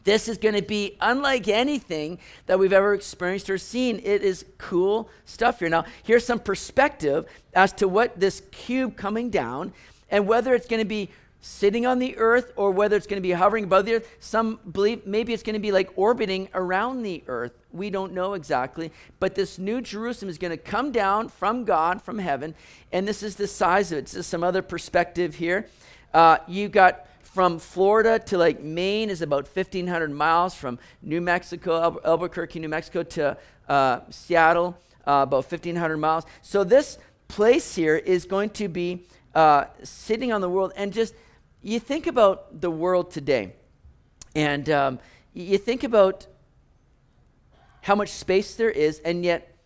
[0.05, 4.01] This is going to be unlike anything that we've ever experienced or seen.
[4.05, 5.69] It is cool stuff here.
[5.69, 9.73] Now, here's some perspective as to what this cube coming down
[10.09, 13.29] and whether it's going to be sitting on the earth or whether it's going to
[13.29, 14.09] be hovering above the earth.
[14.21, 17.53] Some believe maybe it's going to be like orbiting around the earth.
[17.73, 18.93] We don't know exactly.
[19.19, 22.55] But this new Jerusalem is going to come down from God, from heaven,
[22.93, 24.05] and this is the size of it.
[24.07, 25.67] This is some other perspective here.
[26.13, 30.55] Uh, you got from Florida to like Maine is about 1,500 miles.
[30.55, 33.37] From New Mexico, Al- Albuquerque, New Mexico to
[33.69, 36.25] uh, Seattle, uh, about 1,500 miles.
[36.43, 40.73] So this place here is going to be uh, sitting on the world.
[40.77, 41.15] And just,
[41.63, 43.53] you think about the world today.
[44.35, 44.99] And um,
[45.35, 46.27] you think about
[47.83, 49.57] how much space there is, and yet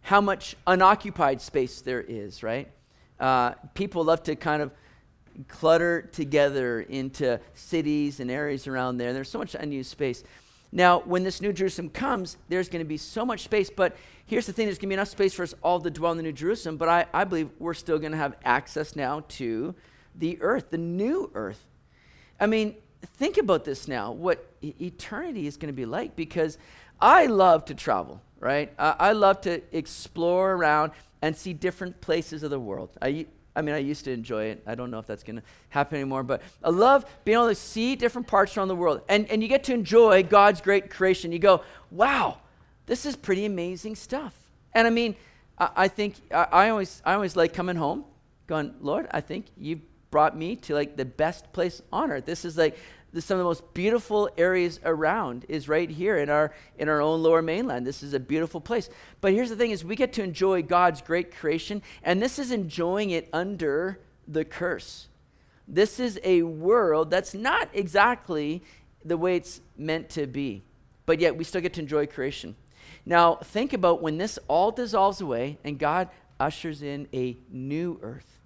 [0.00, 2.68] how much unoccupied space there is, right?
[3.20, 4.72] Uh, people love to kind of
[5.48, 9.12] clutter together into cities and areas around there.
[9.12, 10.22] There's so much unused space.
[10.72, 14.46] Now, when this New Jerusalem comes, there's going to be so much space, but here's
[14.46, 16.22] the thing there's going to be enough space for us all to dwell in the
[16.22, 19.74] New Jerusalem, but I, I believe we're still going to have access now to
[20.14, 21.62] the earth, the new earth.
[22.40, 26.56] I mean, think about this now, what eternity is going to be like, because
[27.00, 28.72] I love to travel, right?
[28.78, 32.90] Uh, I love to explore around and see different places of the world.
[33.02, 34.62] I, I mean, I used to enjoy it.
[34.66, 37.54] I don't know if that's going to happen anymore, but I love being able to
[37.54, 39.02] see different parts around the world.
[39.08, 41.32] And, and you get to enjoy God's great creation.
[41.32, 42.38] You go, wow,
[42.86, 44.34] this is pretty amazing stuff.
[44.72, 45.16] And I mean,
[45.58, 48.04] I, I think I, I, always, I always like coming home
[48.46, 52.24] going, Lord, I think you brought me to like the best place on earth.
[52.24, 52.78] This is like
[53.20, 57.22] some of the most beautiful areas around is right here in our in our own
[57.22, 57.86] lower mainland.
[57.86, 58.88] This is a beautiful place.
[59.20, 62.50] But here's the thing is we get to enjoy god's great creation and this is
[62.50, 65.08] enjoying it under the curse.
[65.68, 68.62] This is a world that's not exactly
[69.04, 70.62] the way it's meant to be
[71.04, 72.56] but yet we still get to enjoy creation.
[73.04, 76.08] Now think about when this all dissolves away and god
[76.40, 78.40] ushers in a new earth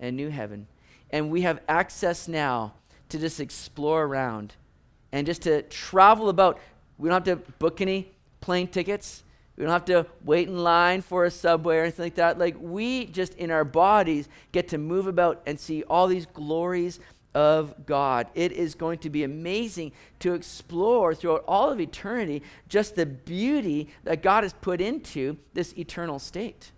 [0.00, 0.66] and new heaven.
[1.10, 2.74] And we have access now
[3.08, 4.54] to just explore around
[5.12, 6.58] and just to travel about.
[6.98, 9.22] We don't have to book any plane tickets.
[9.56, 12.38] We don't have to wait in line for a subway or anything like that.
[12.38, 17.00] Like, we just in our bodies get to move about and see all these glories
[17.34, 18.28] of God.
[18.34, 23.88] It is going to be amazing to explore throughout all of eternity just the beauty
[24.04, 26.72] that God has put into this eternal state.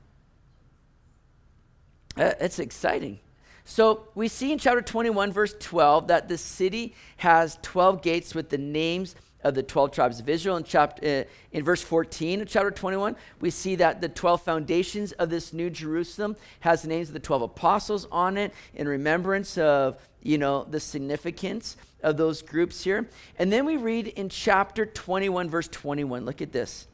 [2.16, 3.20] Uh, it's exciting.
[3.68, 8.48] So we see in chapter 21, verse 12, that the city has 12 gates with
[8.48, 10.56] the names of the 12 tribes of Israel.
[10.56, 15.12] In, chapter, uh, in verse 14 of chapter 21, we see that the 12 foundations
[15.12, 19.58] of this new Jerusalem has the names of the 12 apostles on it in remembrance
[19.58, 23.06] of, you know, the significance of those groups here.
[23.38, 26.24] And then we read in chapter 21, verse 21.
[26.24, 26.88] Look at this.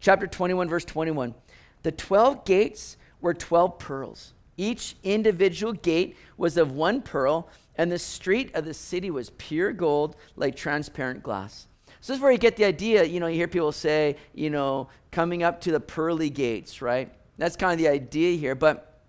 [0.00, 1.34] Chapter 21, verse 21.
[1.82, 7.98] The 12 gates were 12 pearls each individual gate was of one pearl, and the
[7.98, 11.66] street of the city was pure gold, like transparent glass.
[12.00, 13.04] So this is where you get the idea.
[13.04, 17.12] You know, you hear people say, you know, coming up to the pearly gates, right?
[17.38, 18.54] That's kind of the idea here.
[18.54, 19.00] But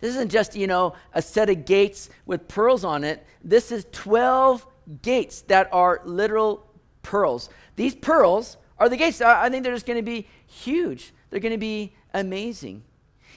[0.00, 3.26] this isn't just, you know, a set of gates with pearls on it.
[3.44, 4.66] This is 12
[5.02, 6.66] gates that are literal
[7.02, 7.50] pearls.
[7.76, 9.20] These pearls are the gates.
[9.20, 11.12] I think they're just going to be huge.
[11.30, 12.82] They're going to be amazing.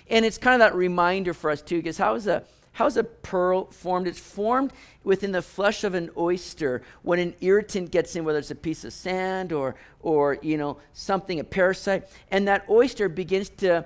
[0.10, 2.98] And it's kind of that reminder for us too, because how is a how is
[2.98, 4.06] a pearl formed?
[4.06, 4.74] It's formed
[5.06, 8.84] within the flesh of an oyster when an irritant gets in, whether it's a piece
[8.84, 13.86] of sand or or you know something, a parasite, and that oyster begins to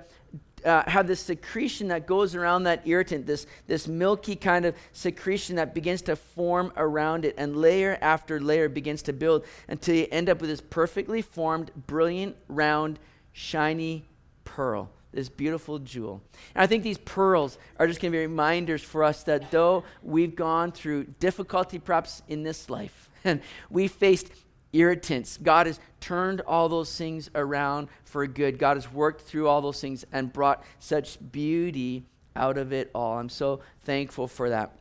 [0.64, 5.56] uh, have this secretion that goes around that irritant, this, this milky kind of secretion
[5.56, 10.06] that begins to form around it, and layer after layer begins to build until you
[10.10, 12.98] end up with this perfectly formed, brilliant, round,
[13.32, 14.04] shiny
[14.44, 16.22] pearl this beautiful jewel.
[16.54, 19.84] And I think these pearls are just going to be reminders for us that though
[20.02, 24.30] we've gone through difficulty perhaps in this life and we faced
[24.72, 28.58] irritants, God has turned all those things around for good.
[28.58, 32.04] God has worked through all those things and brought such beauty
[32.36, 33.18] out of it all.
[33.18, 34.76] I'm so thankful for that.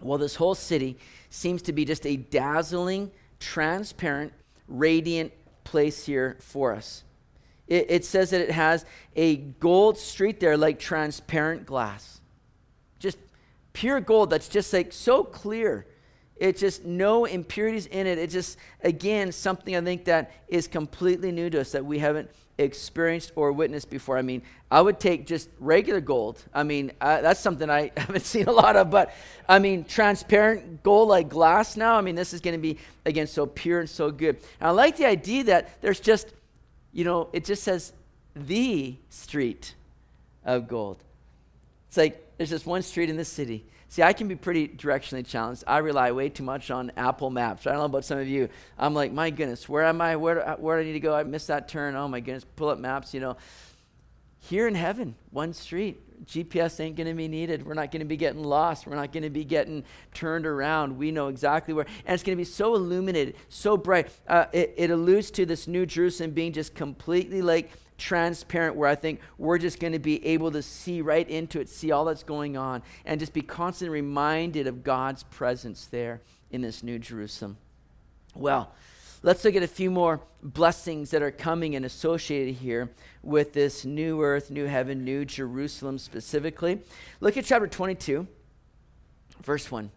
[0.00, 0.98] Well, this whole city
[1.30, 4.32] seems to be just a dazzling, transparent,
[4.66, 7.04] radiant place here for us
[7.68, 8.84] it, it says that it has
[9.16, 12.20] a gold street there like transparent glass.
[12.98, 13.18] Just
[13.72, 15.86] pure gold that's just like so clear.
[16.36, 18.18] It's just no impurities in it.
[18.18, 22.30] It's just, again, something I think that is completely new to us that we haven't
[22.58, 24.18] experienced or witnessed before.
[24.18, 26.42] I mean, I would take just regular gold.
[26.52, 29.14] I mean, uh, that's something I haven't seen a lot of, but
[29.48, 31.94] I mean, transparent gold like glass now.
[31.94, 34.36] I mean, this is going to be, again, so pure and so good.
[34.60, 36.32] And I like the idea that there's just
[36.92, 37.92] you know, it just says
[38.34, 39.74] the street
[40.44, 41.02] of gold.
[41.88, 43.64] It's like there's just one street in this city.
[43.88, 45.64] See, I can be pretty directionally challenged.
[45.66, 47.66] I rely way too much on Apple Maps.
[47.66, 48.48] I don't know about some of you.
[48.78, 50.16] I'm like, my goodness, where am I?
[50.16, 51.14] Where, where do I need to go?
[51.14, 51.94] I missed that turn.
[51.94, 52.46] Oh, my goodness.
[52.56, 53.36] Pull up maps, you know.
[54.48, 56.00] Here in heaven, one street.
[56.26, 57.64] GPS ain't going to be needed.
[57.66, 58.86] We're not going to be getting lost.
[58.86, 60.96] We're not going to be getting turned around.
[60.96, 61.86] We know exactly where.
[62.06, 64.08] And it's going to be so illuminated, so bright.
[64.28, 68.94] Uh, it, it alludes to this New Jerusalem being just completely like transparent, where I
[68.94, 72.24] think we're just going to be able to see right into it, see all that's
[72.24, 77.58] going on, and just be constantly reminded of God's presence there in this New Jerusalem.
[78.34, 78.72] Well,
[79.22, 82.90] let's look at a few more blessings that are coming and associated here
[83.22, 86.80] with this new earth, new heaven, new Jerusalem specifically.
[87.20, 88.26] Look at chapter 22,
[89.42, 89.90] verse 1.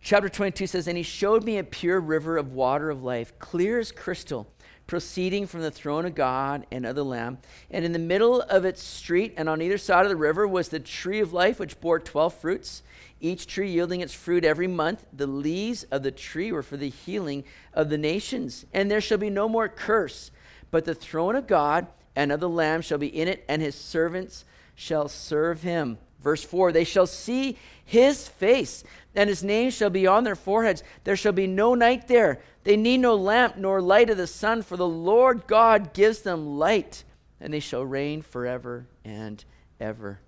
[0.00, 3.78] Chapter 22 says, And he showed me a pure river of water of life, clear
[3.78, 4.46] as crystal,
[4.88, 7.38] proceeding from the throne of God and of the Lamb.
[7.70, 10.70] And in the middle of its street and on either side of the river was
[10.70, 12.82] the tree of life, which bore 12 fruits,
[13.20, 15.04] each tree yielding its fruit every month.
[15.12, 18.64] The leaves of the tree were for the healing of the nations.
[18.72, 20.30] And there shall be no more curse,
[20.70, 23.74] but the throne of God and of the Lamb shall be in it, and his
[23.74, 25.98] servants shall serve him.
[26.28, 30.82] Verse 4 They shall see his face, and his name shall be on their foreheads.
[31.04, 32.42] There shall be no night there.
[32.64, 36.58] They need no lamp nor light of the sun, for the Lord God gives them
[36.58, 37.02] light,
[37.40, 39.42] and they shall reign forever and
[39.80, 40.20] ever.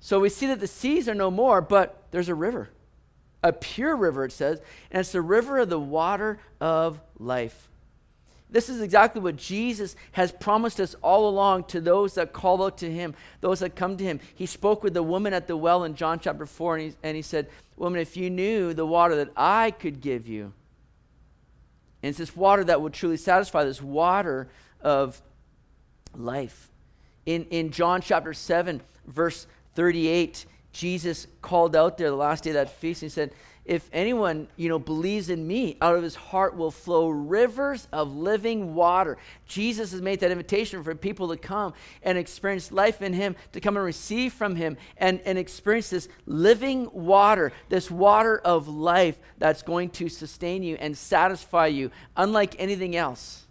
[0.00, 2.68] So we see that the seas are no more, but there's a river,
[3.42, 7.70] a pure river, it says, and it's the river of the water of life.
[8.54, 12.78] This is exactly what Jesus has promised us all along to those that call out
[12.78, 14.20] to him, those that come to him.
[14.32, 17.16] He spoke with the woman at the well in John chapter 4, and he, and
[17.16, 20.52] he said, Woman, if you knew the water that I could give you,
[22.00, 24.46] and it's this water that will truly satisfy, this water
[24.80, 25.20] of
[26.14, 26.70] life.
[27.26, 32.54] In, in John chapter 7, verse 38, Jesus called out there the last day of
[32.54, 33.32] that feast, and he said,
[33.64, 38.14] if anyone you know believes in me out of his heart will flow rivers of
[38.14, 39.16] living water.
[39.46, 41.72] Jesus has made that invitation for people to come
[42.02, 46.08] and experience life in him to come and receive from him and, and experience this
[46.26, 52.54] living water this water of life that's going to sustain you and satisfy you unlike
[52.58, 53.46] anything else.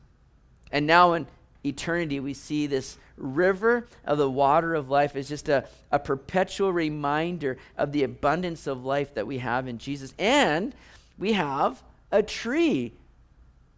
[0.72, 1.28] And now in
[1.66, 6.74] eternity we see this river of the water of life is just a, a perpetual
[6.74, 10.14] reminder of the abundance of life that we have in Jesus.
[10.18, 10.74] And
[11.18, 12.94] we have a tree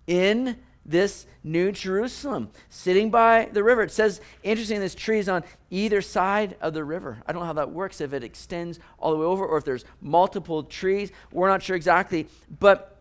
[0.07, 3.81] in this new Jerusalem sitting by the river.
[3.81, 7.17] It says, interesting, this tree is on either side of the river.
[7.25, 9.65] I don't know how that works, if it extends all the way over or if
[9.65, 11.11] there's multiple trees.
[11.31, 12.27] We're not sure exactly.
[12.59, 12.99] But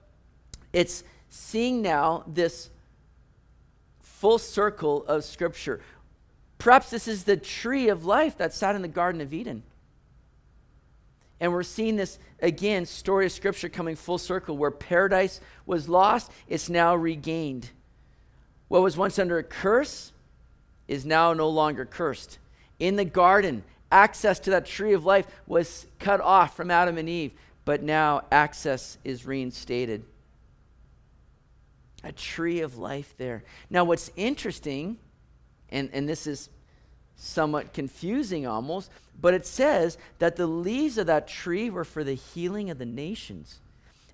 [0.72, 2.70] it's seeing now this
[4.24, 5.82] full circle of Scripture
[6.56, 9.62] Perhaps this is the tree of life that sat in the Garden of Eden.
[11.38, 16.32] And we're seeing this again, story of Scripture coming full circle where paradise was lost,
[16.48, 17.68] it's now regained.
[18.68, 20.10] What was once under a curse
[20.88, 22.38] is now no longer cursed.
[22.78, 27.10] In the garden, access to that tree of life was cut off from Adam and
[27.10, 27.32] Eve,
[27.66, 30.02] but now access is reinstated.
[32.04, 33.42] A tree of life there.
[33.70, 34.98] Now, what's interesting
[35.70, 36.50] and, and this is
[37.16, 38.90] somewhat confusing almost,
[39.20, 42.86] but it says that the leaves of that tree were for the healing of the
[42.86, 43.60] nations.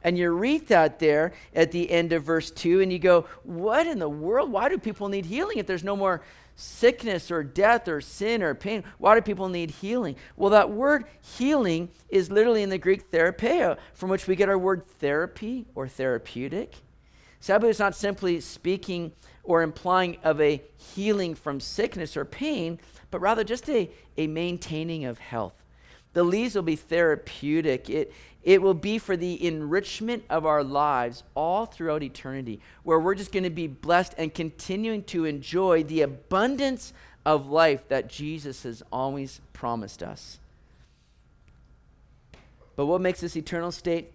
[0.03, 3.87] And you read that there at the end of verse 2, and you go, What
[3.87, 4.51] in the world?
[4.51, 6.23] Why do people need healing if there's no more
[6.57, 8.83] sickness or death or sin or pain?
[8.97, 10.17] Why do people need healing?
[10.37, 11.05] Well, that word
[11.37, 15.87] healing is literally in the Greek therapia, from which we get our word therapy or
[15.87, 16.77] therapeutic.
[17.41, 22.79] Sadly, is not simply speaking or implying of a healing from sickness or pain,
[23.11, 25.55] but rather just a, a maintaining of health.
[26.13, 27.89] The leaves will be therapeutic.
[27.89, 33.15] It, it will be for the enrichment of our lives all throughout eternity, where we're
[33.15, 36.93] just going to be blessed and continuing to enjoy the abundance
[37.25, 40.39] of life that Jesus has always promised us.
[42.77, 44.13] But what makes this eternal state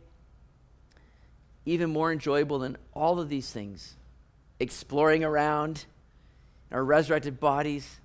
[1.65, 3.95] even more enjoyable than all of these things
[4.59, 5.85] exploring around
[6.71, 7.99] our resurrected bodies,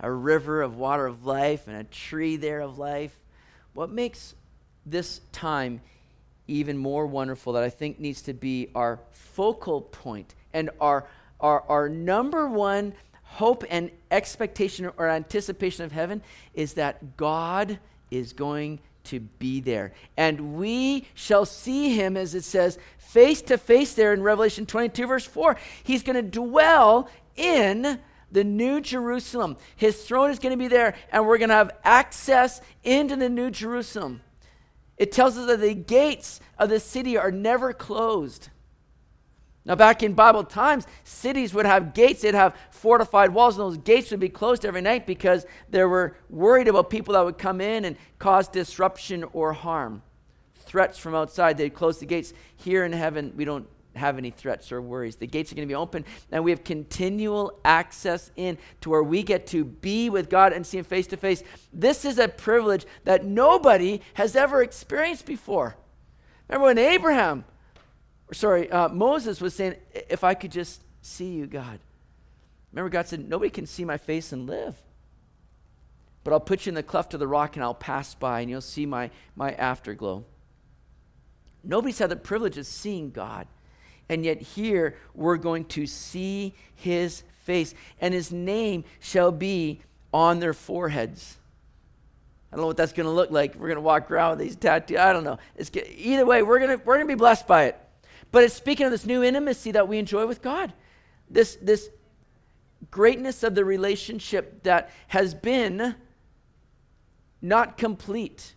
[0.00, 3.18] a river of water of life, and a tree there of life.
[3.74, 4.34] What makes
[4.84, 5.80] this time
[6.48, 11.06] even more wonderful that I think needs to be our focal point and our,
[11.40, 16.20] our, our number one hope and expectation or anticipation of heaven
[16.54, 17.78] is that God
[18.10, 19.92] is going to be there.
[20.16, 25.06] And we shall see him, as it says, face to face there in Revelation 22,
[25.06, 25.56] verse 4.
[25.82, 27.98] He's going to dwell in
[28.30, 29.56] the new Jerusalem.
[29.76, 33.28] His throne is going to be there, and we're going to have access into the
[33.28, 34.22] new Jerusalem.
[34.96, 38.48] It tells us that the gates of the city are never closed.
[39.64, 43.78] Now, back in Bible times, cities would have gates, they'd have fortified walls, and those
[43.78, 47.60] gates would be closed every night because they were worried about people that would come
[47.60, 50.02] in and cause disruption or harm.
[50.56, 52.32] Threats from outside, they'd close the gates.
[52.56, 55.16] Here in heaven, we don't have any threats or worries.
[55.16, 59.02] The gates are going to be open, and we have continual access in to where
[59.02, 61.44] we get to be with God and see Him face to face.
[61.72, 65.76] This is a privilege that nobody has ever experienced before.
[66.48, 67.44] Remember when Abraham
[68.34, 71.78] sorry, uh, Moses was saying, if I could just see you, God.
[72.72, 74.76] Remember, God said, nobody can see my face and live.
[76.24, 78.50] But I'll put you in the cleft of the rock and I'll pass by and
[78.50, 80.24] you'll see my, my afterglow.
[81.64, 83.46] Nobody's had the privilege of seeing God.
[84.08, 89.80] And yet, here we're going to see his face, and his name shall be
[90.12, 91.38] on their foreheads.
[92.52, 93.54] I don't know what that's going to look like.
[93.54, 94.98] We're going to walk around with these tattoos.
[94.98, 95.38] I don't know.
[95.56, 97.78] It's, either way, we're going to we're going to be blessed by it.
[98.32, 100.72] But it's speaking of this new intimacy that we enjoy with God.
[101.30, 101.90] This, this
[102.90, 105.94] greatness of the relationship that has been
[107.40, 108.54] not complete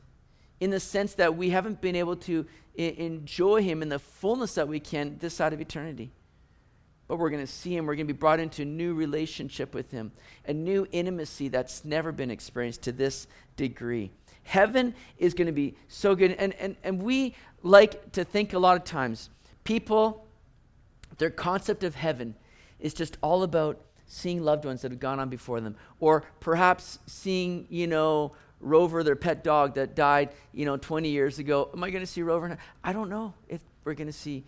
[0.59, 2.45] in the sense that we haven't been able to
[2.77, 6.11] I- enjoy Him in the fullness that we can this side of eternity.
[7.07, 7.85] But we're going to see Him.
[7.85, 10.11] We're going to be brought into a new relationship with Him,
[10.47, 14.11] a new intimacy that's never been experienced to this degree.
[14.43, 16.31] Heaven is going to be so good.
[16.31, 19.29] And, and, and we like to think a lot of times,
[19.65, 20.25] people,
[21.17, 22.35] their concept of heaven
[22.79, 26.99] is just all about seeing loved ones that have gone on before them, or perhaps
[27.07, 31.69] seeing, you know, Rover, their pet dog that died, you know, 20 years ago.
[31.73, 32.57] Am I going to see Rover?
[32.83, 34.45] I don't know if we're going to see,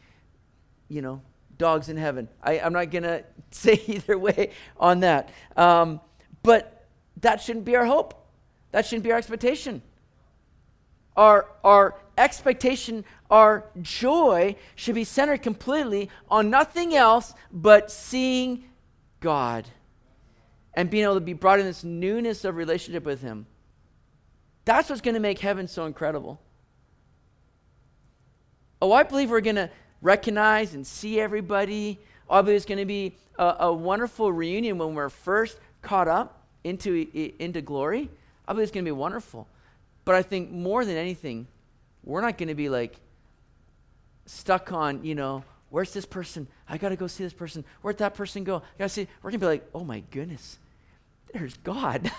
[0.87, 1.21] you know,
[1.57, 2.29] dogs in heaven.
[2.41, 5.29] I, am not going to say either way on that.
[5.55, 5.99] Um,
[6.43, 6.87] but
[7.21, 8.13] that shouldn't be our hope.
[8.71, 9.81] That shouldn't be our expectation.
[11.15, 18.63] Our, our expectation, our joy should be centered completely on nothing else but seeing
[19.19, 19.67] God
[20.73, 23.47] and being able to be brought in this newness of relationship with Him.
[24.63, 26.39] That's what's going to make heaven so incredible.
[28.81, 29.69] Oh, I believe we're going to
[30.01, 31.99] recognize and see everybody.
[32.29, 36.43] I believe it's going to be a, a, wonderful reunion when we're first caught up
[36.63, 37.07] into,
[37.39, 38.09] into glory.
[38.47, 39.47] I believe it's going to be wonderful.
[40.05, 41.47] But I think more than anything,
[42.03, 42.99] we're not going to be like
[44.27, 46.47] stuck on, you know, where's this person?
[46.69, 47.65] I got to go see this person.
[47.81, 48.57] Where'd that person go?
[48.57, 49.07] I got to see.
[49.21, 50.59] We're going to be like, oh my goodness,
[51.33, 52.11] there's God.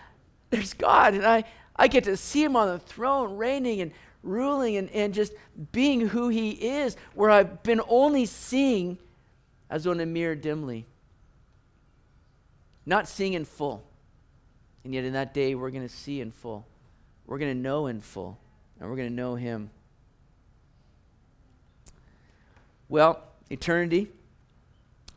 [0.50, 1.14] there's God.
[1.14, 1.44] And I,
[1.74, 3.92] I get to see him on the throne, reigning and
[4.22, 5.32] ruling and, and just
[5.72, 8.98] being who he is, where I've been only seeing
[9.70, 10.86] as on a mirror dimly,
[12.84, 13.82] not seeing in full.
[14.84, 16.64] And yet, in that day, we're going to see in full.
[17.26, 18.38] We're going to know in full,
[18.78, 19.70] and we're going to know him.
[22.88, 24.08] Well, eternity,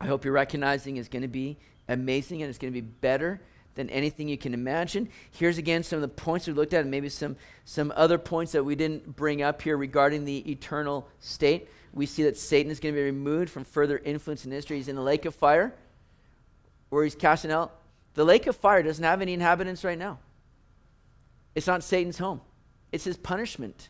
[0.02, 1.58] I hope you're recognizing, is going to be
[1.88, 3.42] amazing and it's going to be better
[3.76, 5.10] than anything you can imagine.
[5.32, 8.52] Here's again some of the points we looked at, and maybe some, some other points
[8.52, 11.70] that we didn't bring up here regarding the eternal state.
[11.94, 14.78] We see that Satan is going to be removed from further influence in history.
[14.78, 15.74] He's in the lake of fire,
[16.90, 17.80] where he's casting out.
[18.16, 20.20] The lake of fire doesn't have any inhabitants right now.
[21.56, 22.42] It's not Satan's home,
[22.92, 23.90] it's his punishment.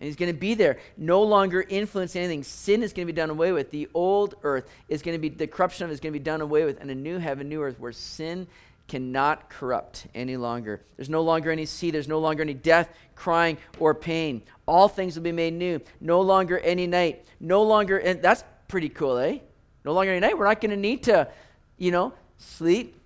[0.00, 2.44] And he's going to be there, no longer influence anything.
[2.44, 3.70] Sin is going to be done away with.
[3.72, 6.22] The old earth is going to be, the corruption of it is going to be
[6.22, 8.46] done away with, and a new heaven, new earth where sin
[8.86, 10.82] cannot corrupt any longer.
[10.96, 14.42] There's no longer any sea, there's no longer any death, crying, or pain.
[14.66, 15.80] All things will be made new.
[16.00, 17.24] No longer any night.
[17.40, 19.38] No longer, and that's pretty cool, eh?
[19.84, 20.38] No longer any night.
[20.38, 21.28] We're not going to need to,
[21.76, 22.98] you know, sleep,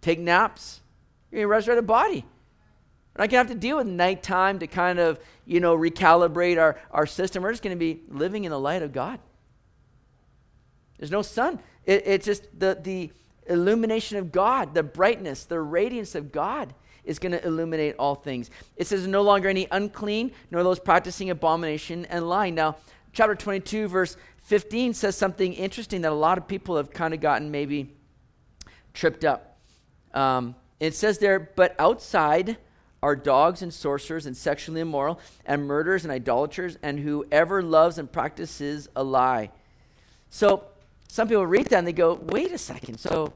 [0.00, 0.80] take naps.
[1.30, 2.24] You're going to resurrect a body.
[3.16, 6.60] We're not going to have to deal with nighttime to kind of, you know, recalibrate
[6.60, 7.42] our, our system.
[7.42, 9.18] We're just going to be living in the light of God.
[10.98, 11.58] There's no sun.
[11.86, 13.10] It, it's just the, the
[13.46, 18.50] illumination of God, the brightness, the radiance of God is going to illuminate all things.
[18.76, 22.54] It says, no longer any unclean, nor those practicing abomination and lying.
[22.54, 22.76] Now,
[23.14, 27.20] chapter 22, verse 15 says something interesting that a lot of people have kind of
[27.20, 27.94] gotten maybe
[28.92, 29.58] tripped up.
[30.12, 32.58] Um, it says there, but outside
[33.06, 38.10] are dogs and sorcerers and sexually immoral and murderers and idolaters and whoever loves and
[38.10, 39.48] practices a lie.
[40.28, 40.64] So
[41.06, 42.98] some people read that and they go, wait a second.
[42.98, 43.32] So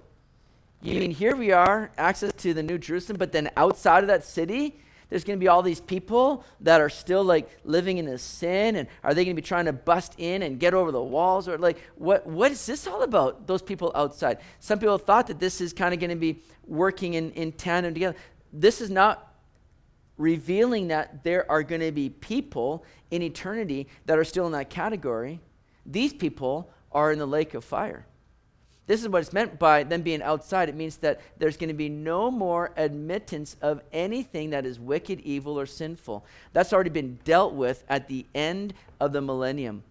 [0.82, 4.24] you mean here we are, access to the New Jerusalem, but then outside of that
[4.24, 4.76] city,
[5.08, 8.74] there's going to be all these people that are still like living in this sin
[8.74, 11.46] and are they going to be trying to bust in and get over the walls
[11.46, 15.40] or like what what is this all about those people outside some people thought that
[15.40, 18.16] this is kind of going to be working in, in tandem together
[18.52, 19.29] this is not
[20.20, 24.70] revealing that there are going to be people in eternity that are still in that
[24.70, 25.40] category.
[25.86, 28.06] These people are in the lake of fire.
[28.86, 30.68] This is what it's meant by them being outside.
[30.68, 35.20] It means that there's going to be no more admittance of anything that is wicked,
[35.20, 36.24] evil, or sinful.
[36.52, 39.84] That's already been dealt with at the end of the millennium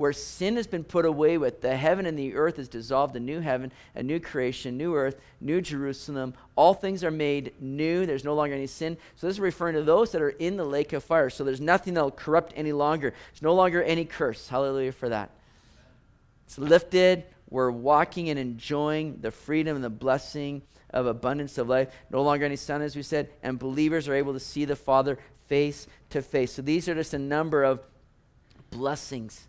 [0.00, 1.60] where sin has been put away with.
[1.60, 5.20] The heaven and the earth is dissolved, a new heaven, a new creation, new earth,
[5.42, 6.32] new Jerusalem.
[6.56, 8.06] All things are made new.
[8.06, 8.96] There's no longer any sin.
[9.16, 11.28] So this is referring to those that are in the lake of fire.
[11.28, 13.10] So there's nothing that will corrupt any longer.
[13.10, 14.48] There's no longer any curse.
[14.48, 15.32] Hallelujah for that.
[16.46, 17.24] It's lifted.
[17.50, 21.88] We're walking and enjoying the freedom and the blessing of abundance of life.
[22.08, 25.18] No longer any sun, as we said, and believers are able to see the Father
[25.46, 26.54] face to face.
[26.54, 27.80] So these are just a number of
[28.70, 29.46] blessings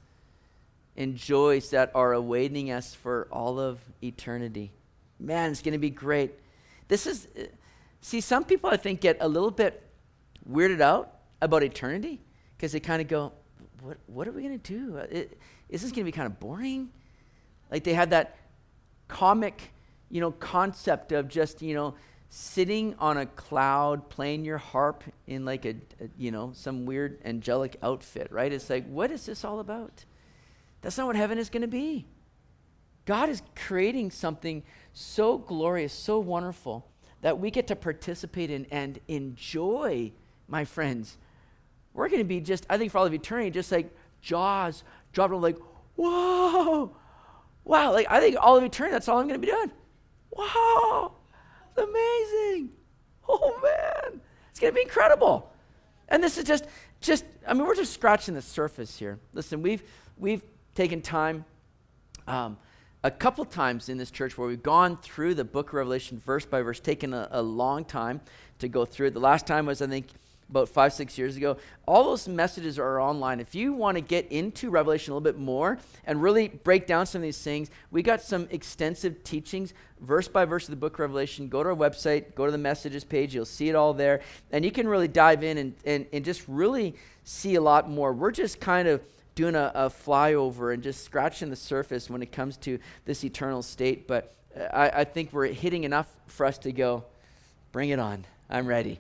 [0.98, 4.72] and joys that are awaiting us for all of eternity.
[5.20, 6.34] Man, it's going to be great.
[6.88, 7.28] This is,
[8.02, 9.82] see, some people I think get a little bit
[10.50, 12.20] weirded out about eternity
[12.58, 13.32] because they kind of go,
[13.82, 14.98] what, what are we going to do?
[14.98, 15.38] It,
[15.70, 16.90] is this going to be kind of boring?
[17.72, 18.38] Like they have that
[19.08, 19.72] comic
[20.12, 21.96] you know, concept of just, you know,
[22.30, 27.20] sitting on a cloud playing your harp in like a, a, you know some weird
[27.26, 30.06] angelic outfit right it's like what is this all about
[30.82, 32.06] that's not what heaven is going to be
[33.06, 34.64] god is creating something
[34.94, 36.88] so glorious so wonderful
[37.22, 40.12] that we get to participate in and enjoy
[40.48, 41.18] my friends
[41.94, 43.90] we're going to be just i think for all of eternity just like
[44.22, 45.58] jaws dropping like
[45.96, 46.96] whoa
[47.64, 49.72] wow like i think all of eternity that's all i'm going to be doing
[50.32, 51.12] Wow,
[51.70, 52.72] it's amazing.
[53.28, 55.52] Oh man, it's going to be incredible.
[56.08, 56.66] And this is just,
[57.00, 59.20] just, I mean, we're just scratching the surface here.
[59.34, 59.84] Listen, we've,
[60.18, 60.42] we've
[60.76, 61.46] taken time,
[62.28, 62.58] um,
[63.04, 66.46] a couple times in this church where we've gone through the book of Revelation verse
[66.46, 68.22] by verse, taken a, a long time
[68.60, 69.14] to go through it.
[69.14, 70.08] The last time was, I think,
[70.52, 71.58] about five, six years ago.
[71.88, 73.40] All those messages are online.
[73.40, 77.06] If you want to get into Revelation a little bit more and really break down
[77.06, 80.96] some of these things, we got some extensive teachings, verse by verse of the book
[80.96, 81.48] of Revelation.
[81.48, 84.22] Go to our website, go to the messages page, you'll see it all there.
[84.52, 88.12] And you can really dive in and, and, and just really see a lot more.
[88.12, 89.02] We're just kind of
[89.42, 93.64] doing a, a flyover and just scratching the surface when it comes to this eternal
[93.64, 94.08] state.
[94.08, 94.36] But
[94.72, 97.06] I, I think we're hitting enough for us to go,
[97.72, 98.24] bring it on.
[98.52, 99.00] I'm ready.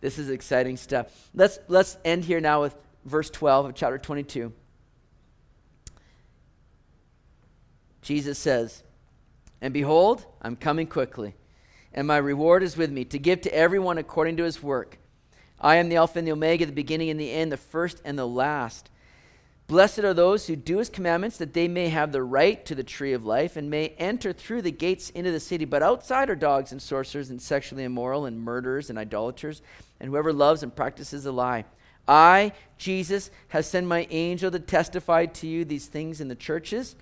[0.00, 1.28] This is exciting stuff.
[1.34, 4.52] Let's, let's end here now with verse 12 of chapter 22.
[8.02, 8.84] Jesus says,
[9.60, 11.34] And behold, I'm coming quickly,
[11.92, 14.98] and my reward is with me to give to everyone according to his work.
[15.60, 18.16] I am the Alpha and the Omega, the beginning and the end, the first and
[18.16, 18.90] the last.
[19.66, 22.84] Blessed are those who do his commandments, that they may have the right to the
[22.84, 25.64] tree of life and may enter through the gates into the city.
[25.64, 29.62] But outside are dogs and sorcerers and sexually immoral and murderers and idolaters
[30.00, 31.64] and whoever loves and practices a lie.
[32.06, 36.94] I, Jesus, have sent my angel to testify to you these things in the churches.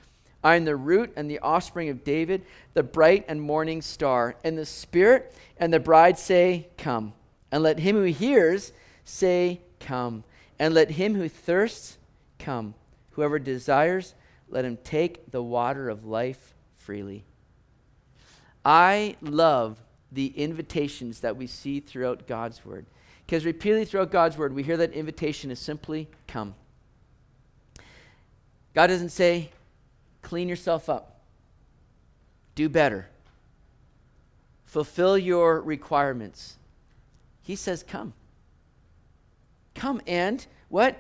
[0.45, 2.45] I am the root and the offspring of David,
[2.75, 4.37] the bright and morning star.
[4.45, 7.13] And the Spirit and the bride say, Come.
[7.51, 8.73] And let him who hears
[9.05, 10.23] say, Come.
[10.59, 11.99] And let him who thirsts
[12.43, 12.75] Come,
[13.13, 14.15] whoever desires,
[14.49, 17.25] let him take the water of life freely.
[18.65, 19.79] I love
[20.11, 22.87] the invitations that we see throughout God's word.
[23.25, 26.57] Because repeatedly throughout God's word, we hear that invitation is simply come.
[28.75, 29.51] God doesn't say,
[30.21, 31.21] clean yourself up,
[32.57, 33.07] do better,
[34.65, 36.57] fulfill your requirements.
[37.43, 38.15] He says, come.
[39.75, 40.99] Come and what?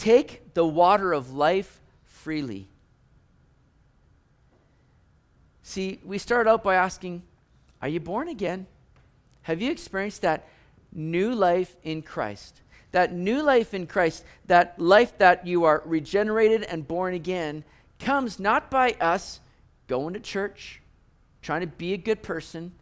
[0.00, 2.66] Take the water of life freely.
[5.62, 7.22] See, we start out by asking,
[7.82, 8.66] Are you born again?
[9.42, 10.48] Have you experienced that
[10.90, 12.62] new life in Christ?
[12.92, 17.62] That new life in Christ, that life that you are regenerated and born again,
[17.98, 19.40] comes not by us
[19.86, 20.80] going to church,
[21.42, 22.72] trying to be a good person.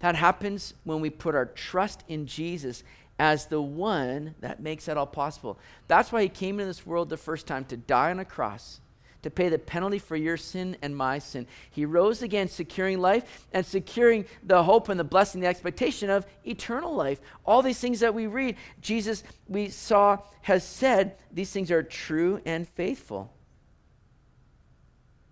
[0.00, 2.82] That happens when we put our trust in Jesus
[3.18, 5.58] as the one that makes that all possible.
[5.88, 8.80] That's why he came into this world the first time to die on a cross,
[9.22, 11.46] to pay the penalty for your sin and my sin.
[11.70, 16.26] He rose again, securing life and securing the hope and the blessing, the expectation of
[16.44, 17.20] eternal life.
[17.44, 22.40] All these things that we read, Jesus, we saw, has said these things are true
[22.44, 23.32] and faithful.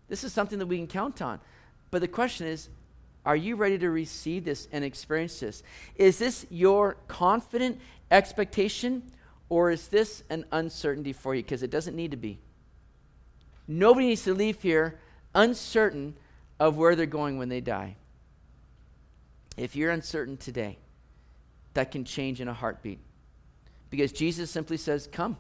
[0.09, 1.41] This is something that we can count on.
[1.91, 2.68] But the question is,
[3.27, 5.62] are you ready to receive this and experience this?
[5.97, 9.03] Is this your confident expectation
[9.49, 11.43] or is this an uncertainty for you?
[11.43, 12.39] Because it doesn't need to be.
[13.66, 15.01] Nobody needs to leave here
[15.35, 16.14] uncertain
[16.61, 17.97] of where they're going when they die.
[19.57, 20.79] If you're uncertain today,
[21.74, 23.01] that can change in a heartbeat.
[23.91, 25.37] Because Jesus simply says, Come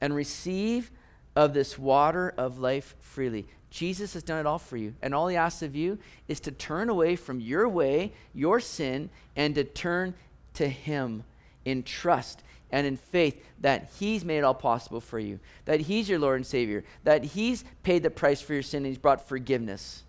[0.00, 0.90] and receive
[1.36, 3.46] of this water of life freely.
[3.70, 4.94] Jesus has done it all for you.
[5.02, 9.10] And all he asks of you is to turn away from your way, your sin,
[9.36, 10.14] and to turn
[10.54, 11.22] to him
[11.64, 16.08] in trust, and in faith that He's made it all possible for you, that He's
[16.08, 19.28] your Lord and Savior, that He's paid the price for your sin and He's brought
[19.28, 20.02] forgiveness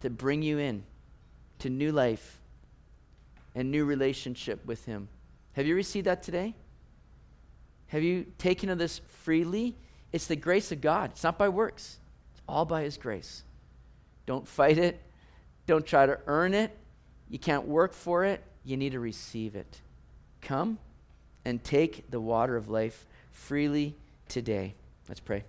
[0.00, 0.84] to bring you in
[1.60, 2.40] to new life
[3.54, 5.08] and new relationship with Him.
[5.52, 6.54] Have you received that today?
[7.88, 9.76] Have you taken of this freely?
[10.12, 11.10] It's the grace of God.
[11.12, 11.98] It's not by works,
[12.32, 13.42] it's all by His grace.
[14.26, 15.00] Don't fight it,
[15.66, 16.76] don't try to earn it.
[17.28, 18.42] You can't work for it.
[18.64, 19.80] You need to receive it.
[20.40, 20.78] Come
[21.44, 23.94] and take the water of life freely
[24.28, 24.74] today.
[25.08, 25.44] Let's pray.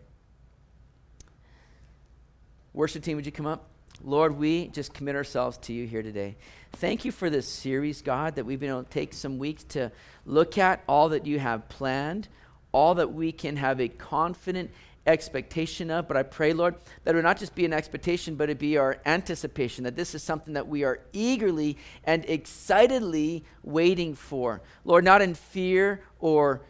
[2.73, 3.67] Worship team, would you come up?
[4.03, 6.35] Lord, we just commit ourselves to you here today.
[6.73, 9.91] Thank you for this series, God, that we've been able to take some weeks to
[10.25, 12.27] look at all that you have planned,
[12.71, 14.71] all that we can have a confident
[15.07, 16.07] expectation of.
[16.07, 18.77] But I pray, Lord, that it would not just be an expectation, but it be
[18.77, 24.61] our anticipation, that this is something that we are eagerly and excitedly waiting for.
[24.85, 26.61] Lord, not in fear or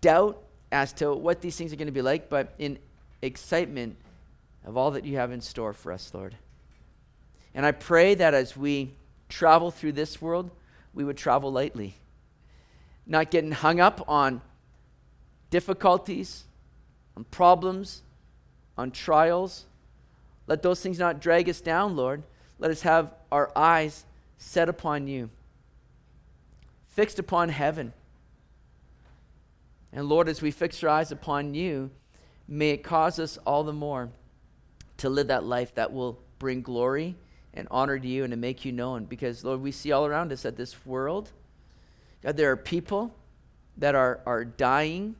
[0.00, 0.42] doubt
[0.72, 2.78] as to what these things are going to be like, but in
[3.22, 3.96] excitement
[4.64, 6.34] of all that you have in store for us, Lord.
[7.54, 8.94] And I pray that as we
[9.28, 10.50] travel through this world,
[10.92, 11.94] we would travel lightly,
[13.06, 14.42] not getting hung up on
[15.50, 16.44] difficulties,
[17.16, 18.02] on problems,
[18.76, 19.66] on trials.
[20.46, 22.22] Let those things not drag us down, Lord.
[22.58, 24.04] Let us have our eyes
[24.38, 25.30] set upon you,
[26.88, 27.92] fixed upon heaven.
[29.92, 31.90] And Lord, as we fix our eyes upon you,
[32.48, 34.10] may it cause us all the more
[34.98, 37.16] to live that life that will bring glory
[37.54, 39.04] and honor to you and to make you known.
[39.04, 41.32] Because, Lord, we see all around us that this world,
[42.22, 43.14] God, there are people
[43.78, 45.16] that are, are dying,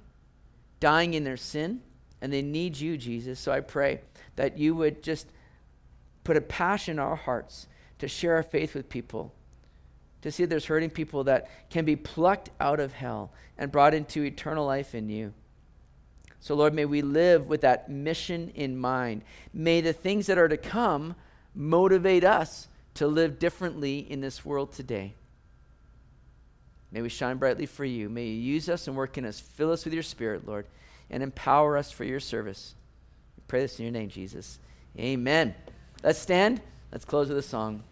[0.81, 1.81] dying in their sin,
[2.21, 3.39] and they need you, Jesus.
[3.39, 4.01] So I pray
[4.37, 5.27] that you would just
[6.25, 7.67] put a passion in our hearts
[7.99, 9.33] to share our faith with people,
[10.23, 14.23] to see there's hurting people that can be plucked out of hell and brought into
[14.23, 15.33] eternal life in you.
[16.41, 19.23] So, Lord, may we live with that mission in mind.
[19.53, 21.17] May the things that are to come
[21.55, 25.15] motivate us to live differently in this world today.
[26.93, 28.09] May we shine brightly for you.
[28.09, 29.41] May you use us and work in us.
[29.41, 30.67] Fill us with your spirit, Lord,
[31.11, 32.75] and empower us for your service.
[33.37, 34.59] We pray this in your name, Jesus.
[34.99, 35.55] Amen.
[36.03, 36.61] Let's stand.
[36.93, 37.83] Let's close with a song.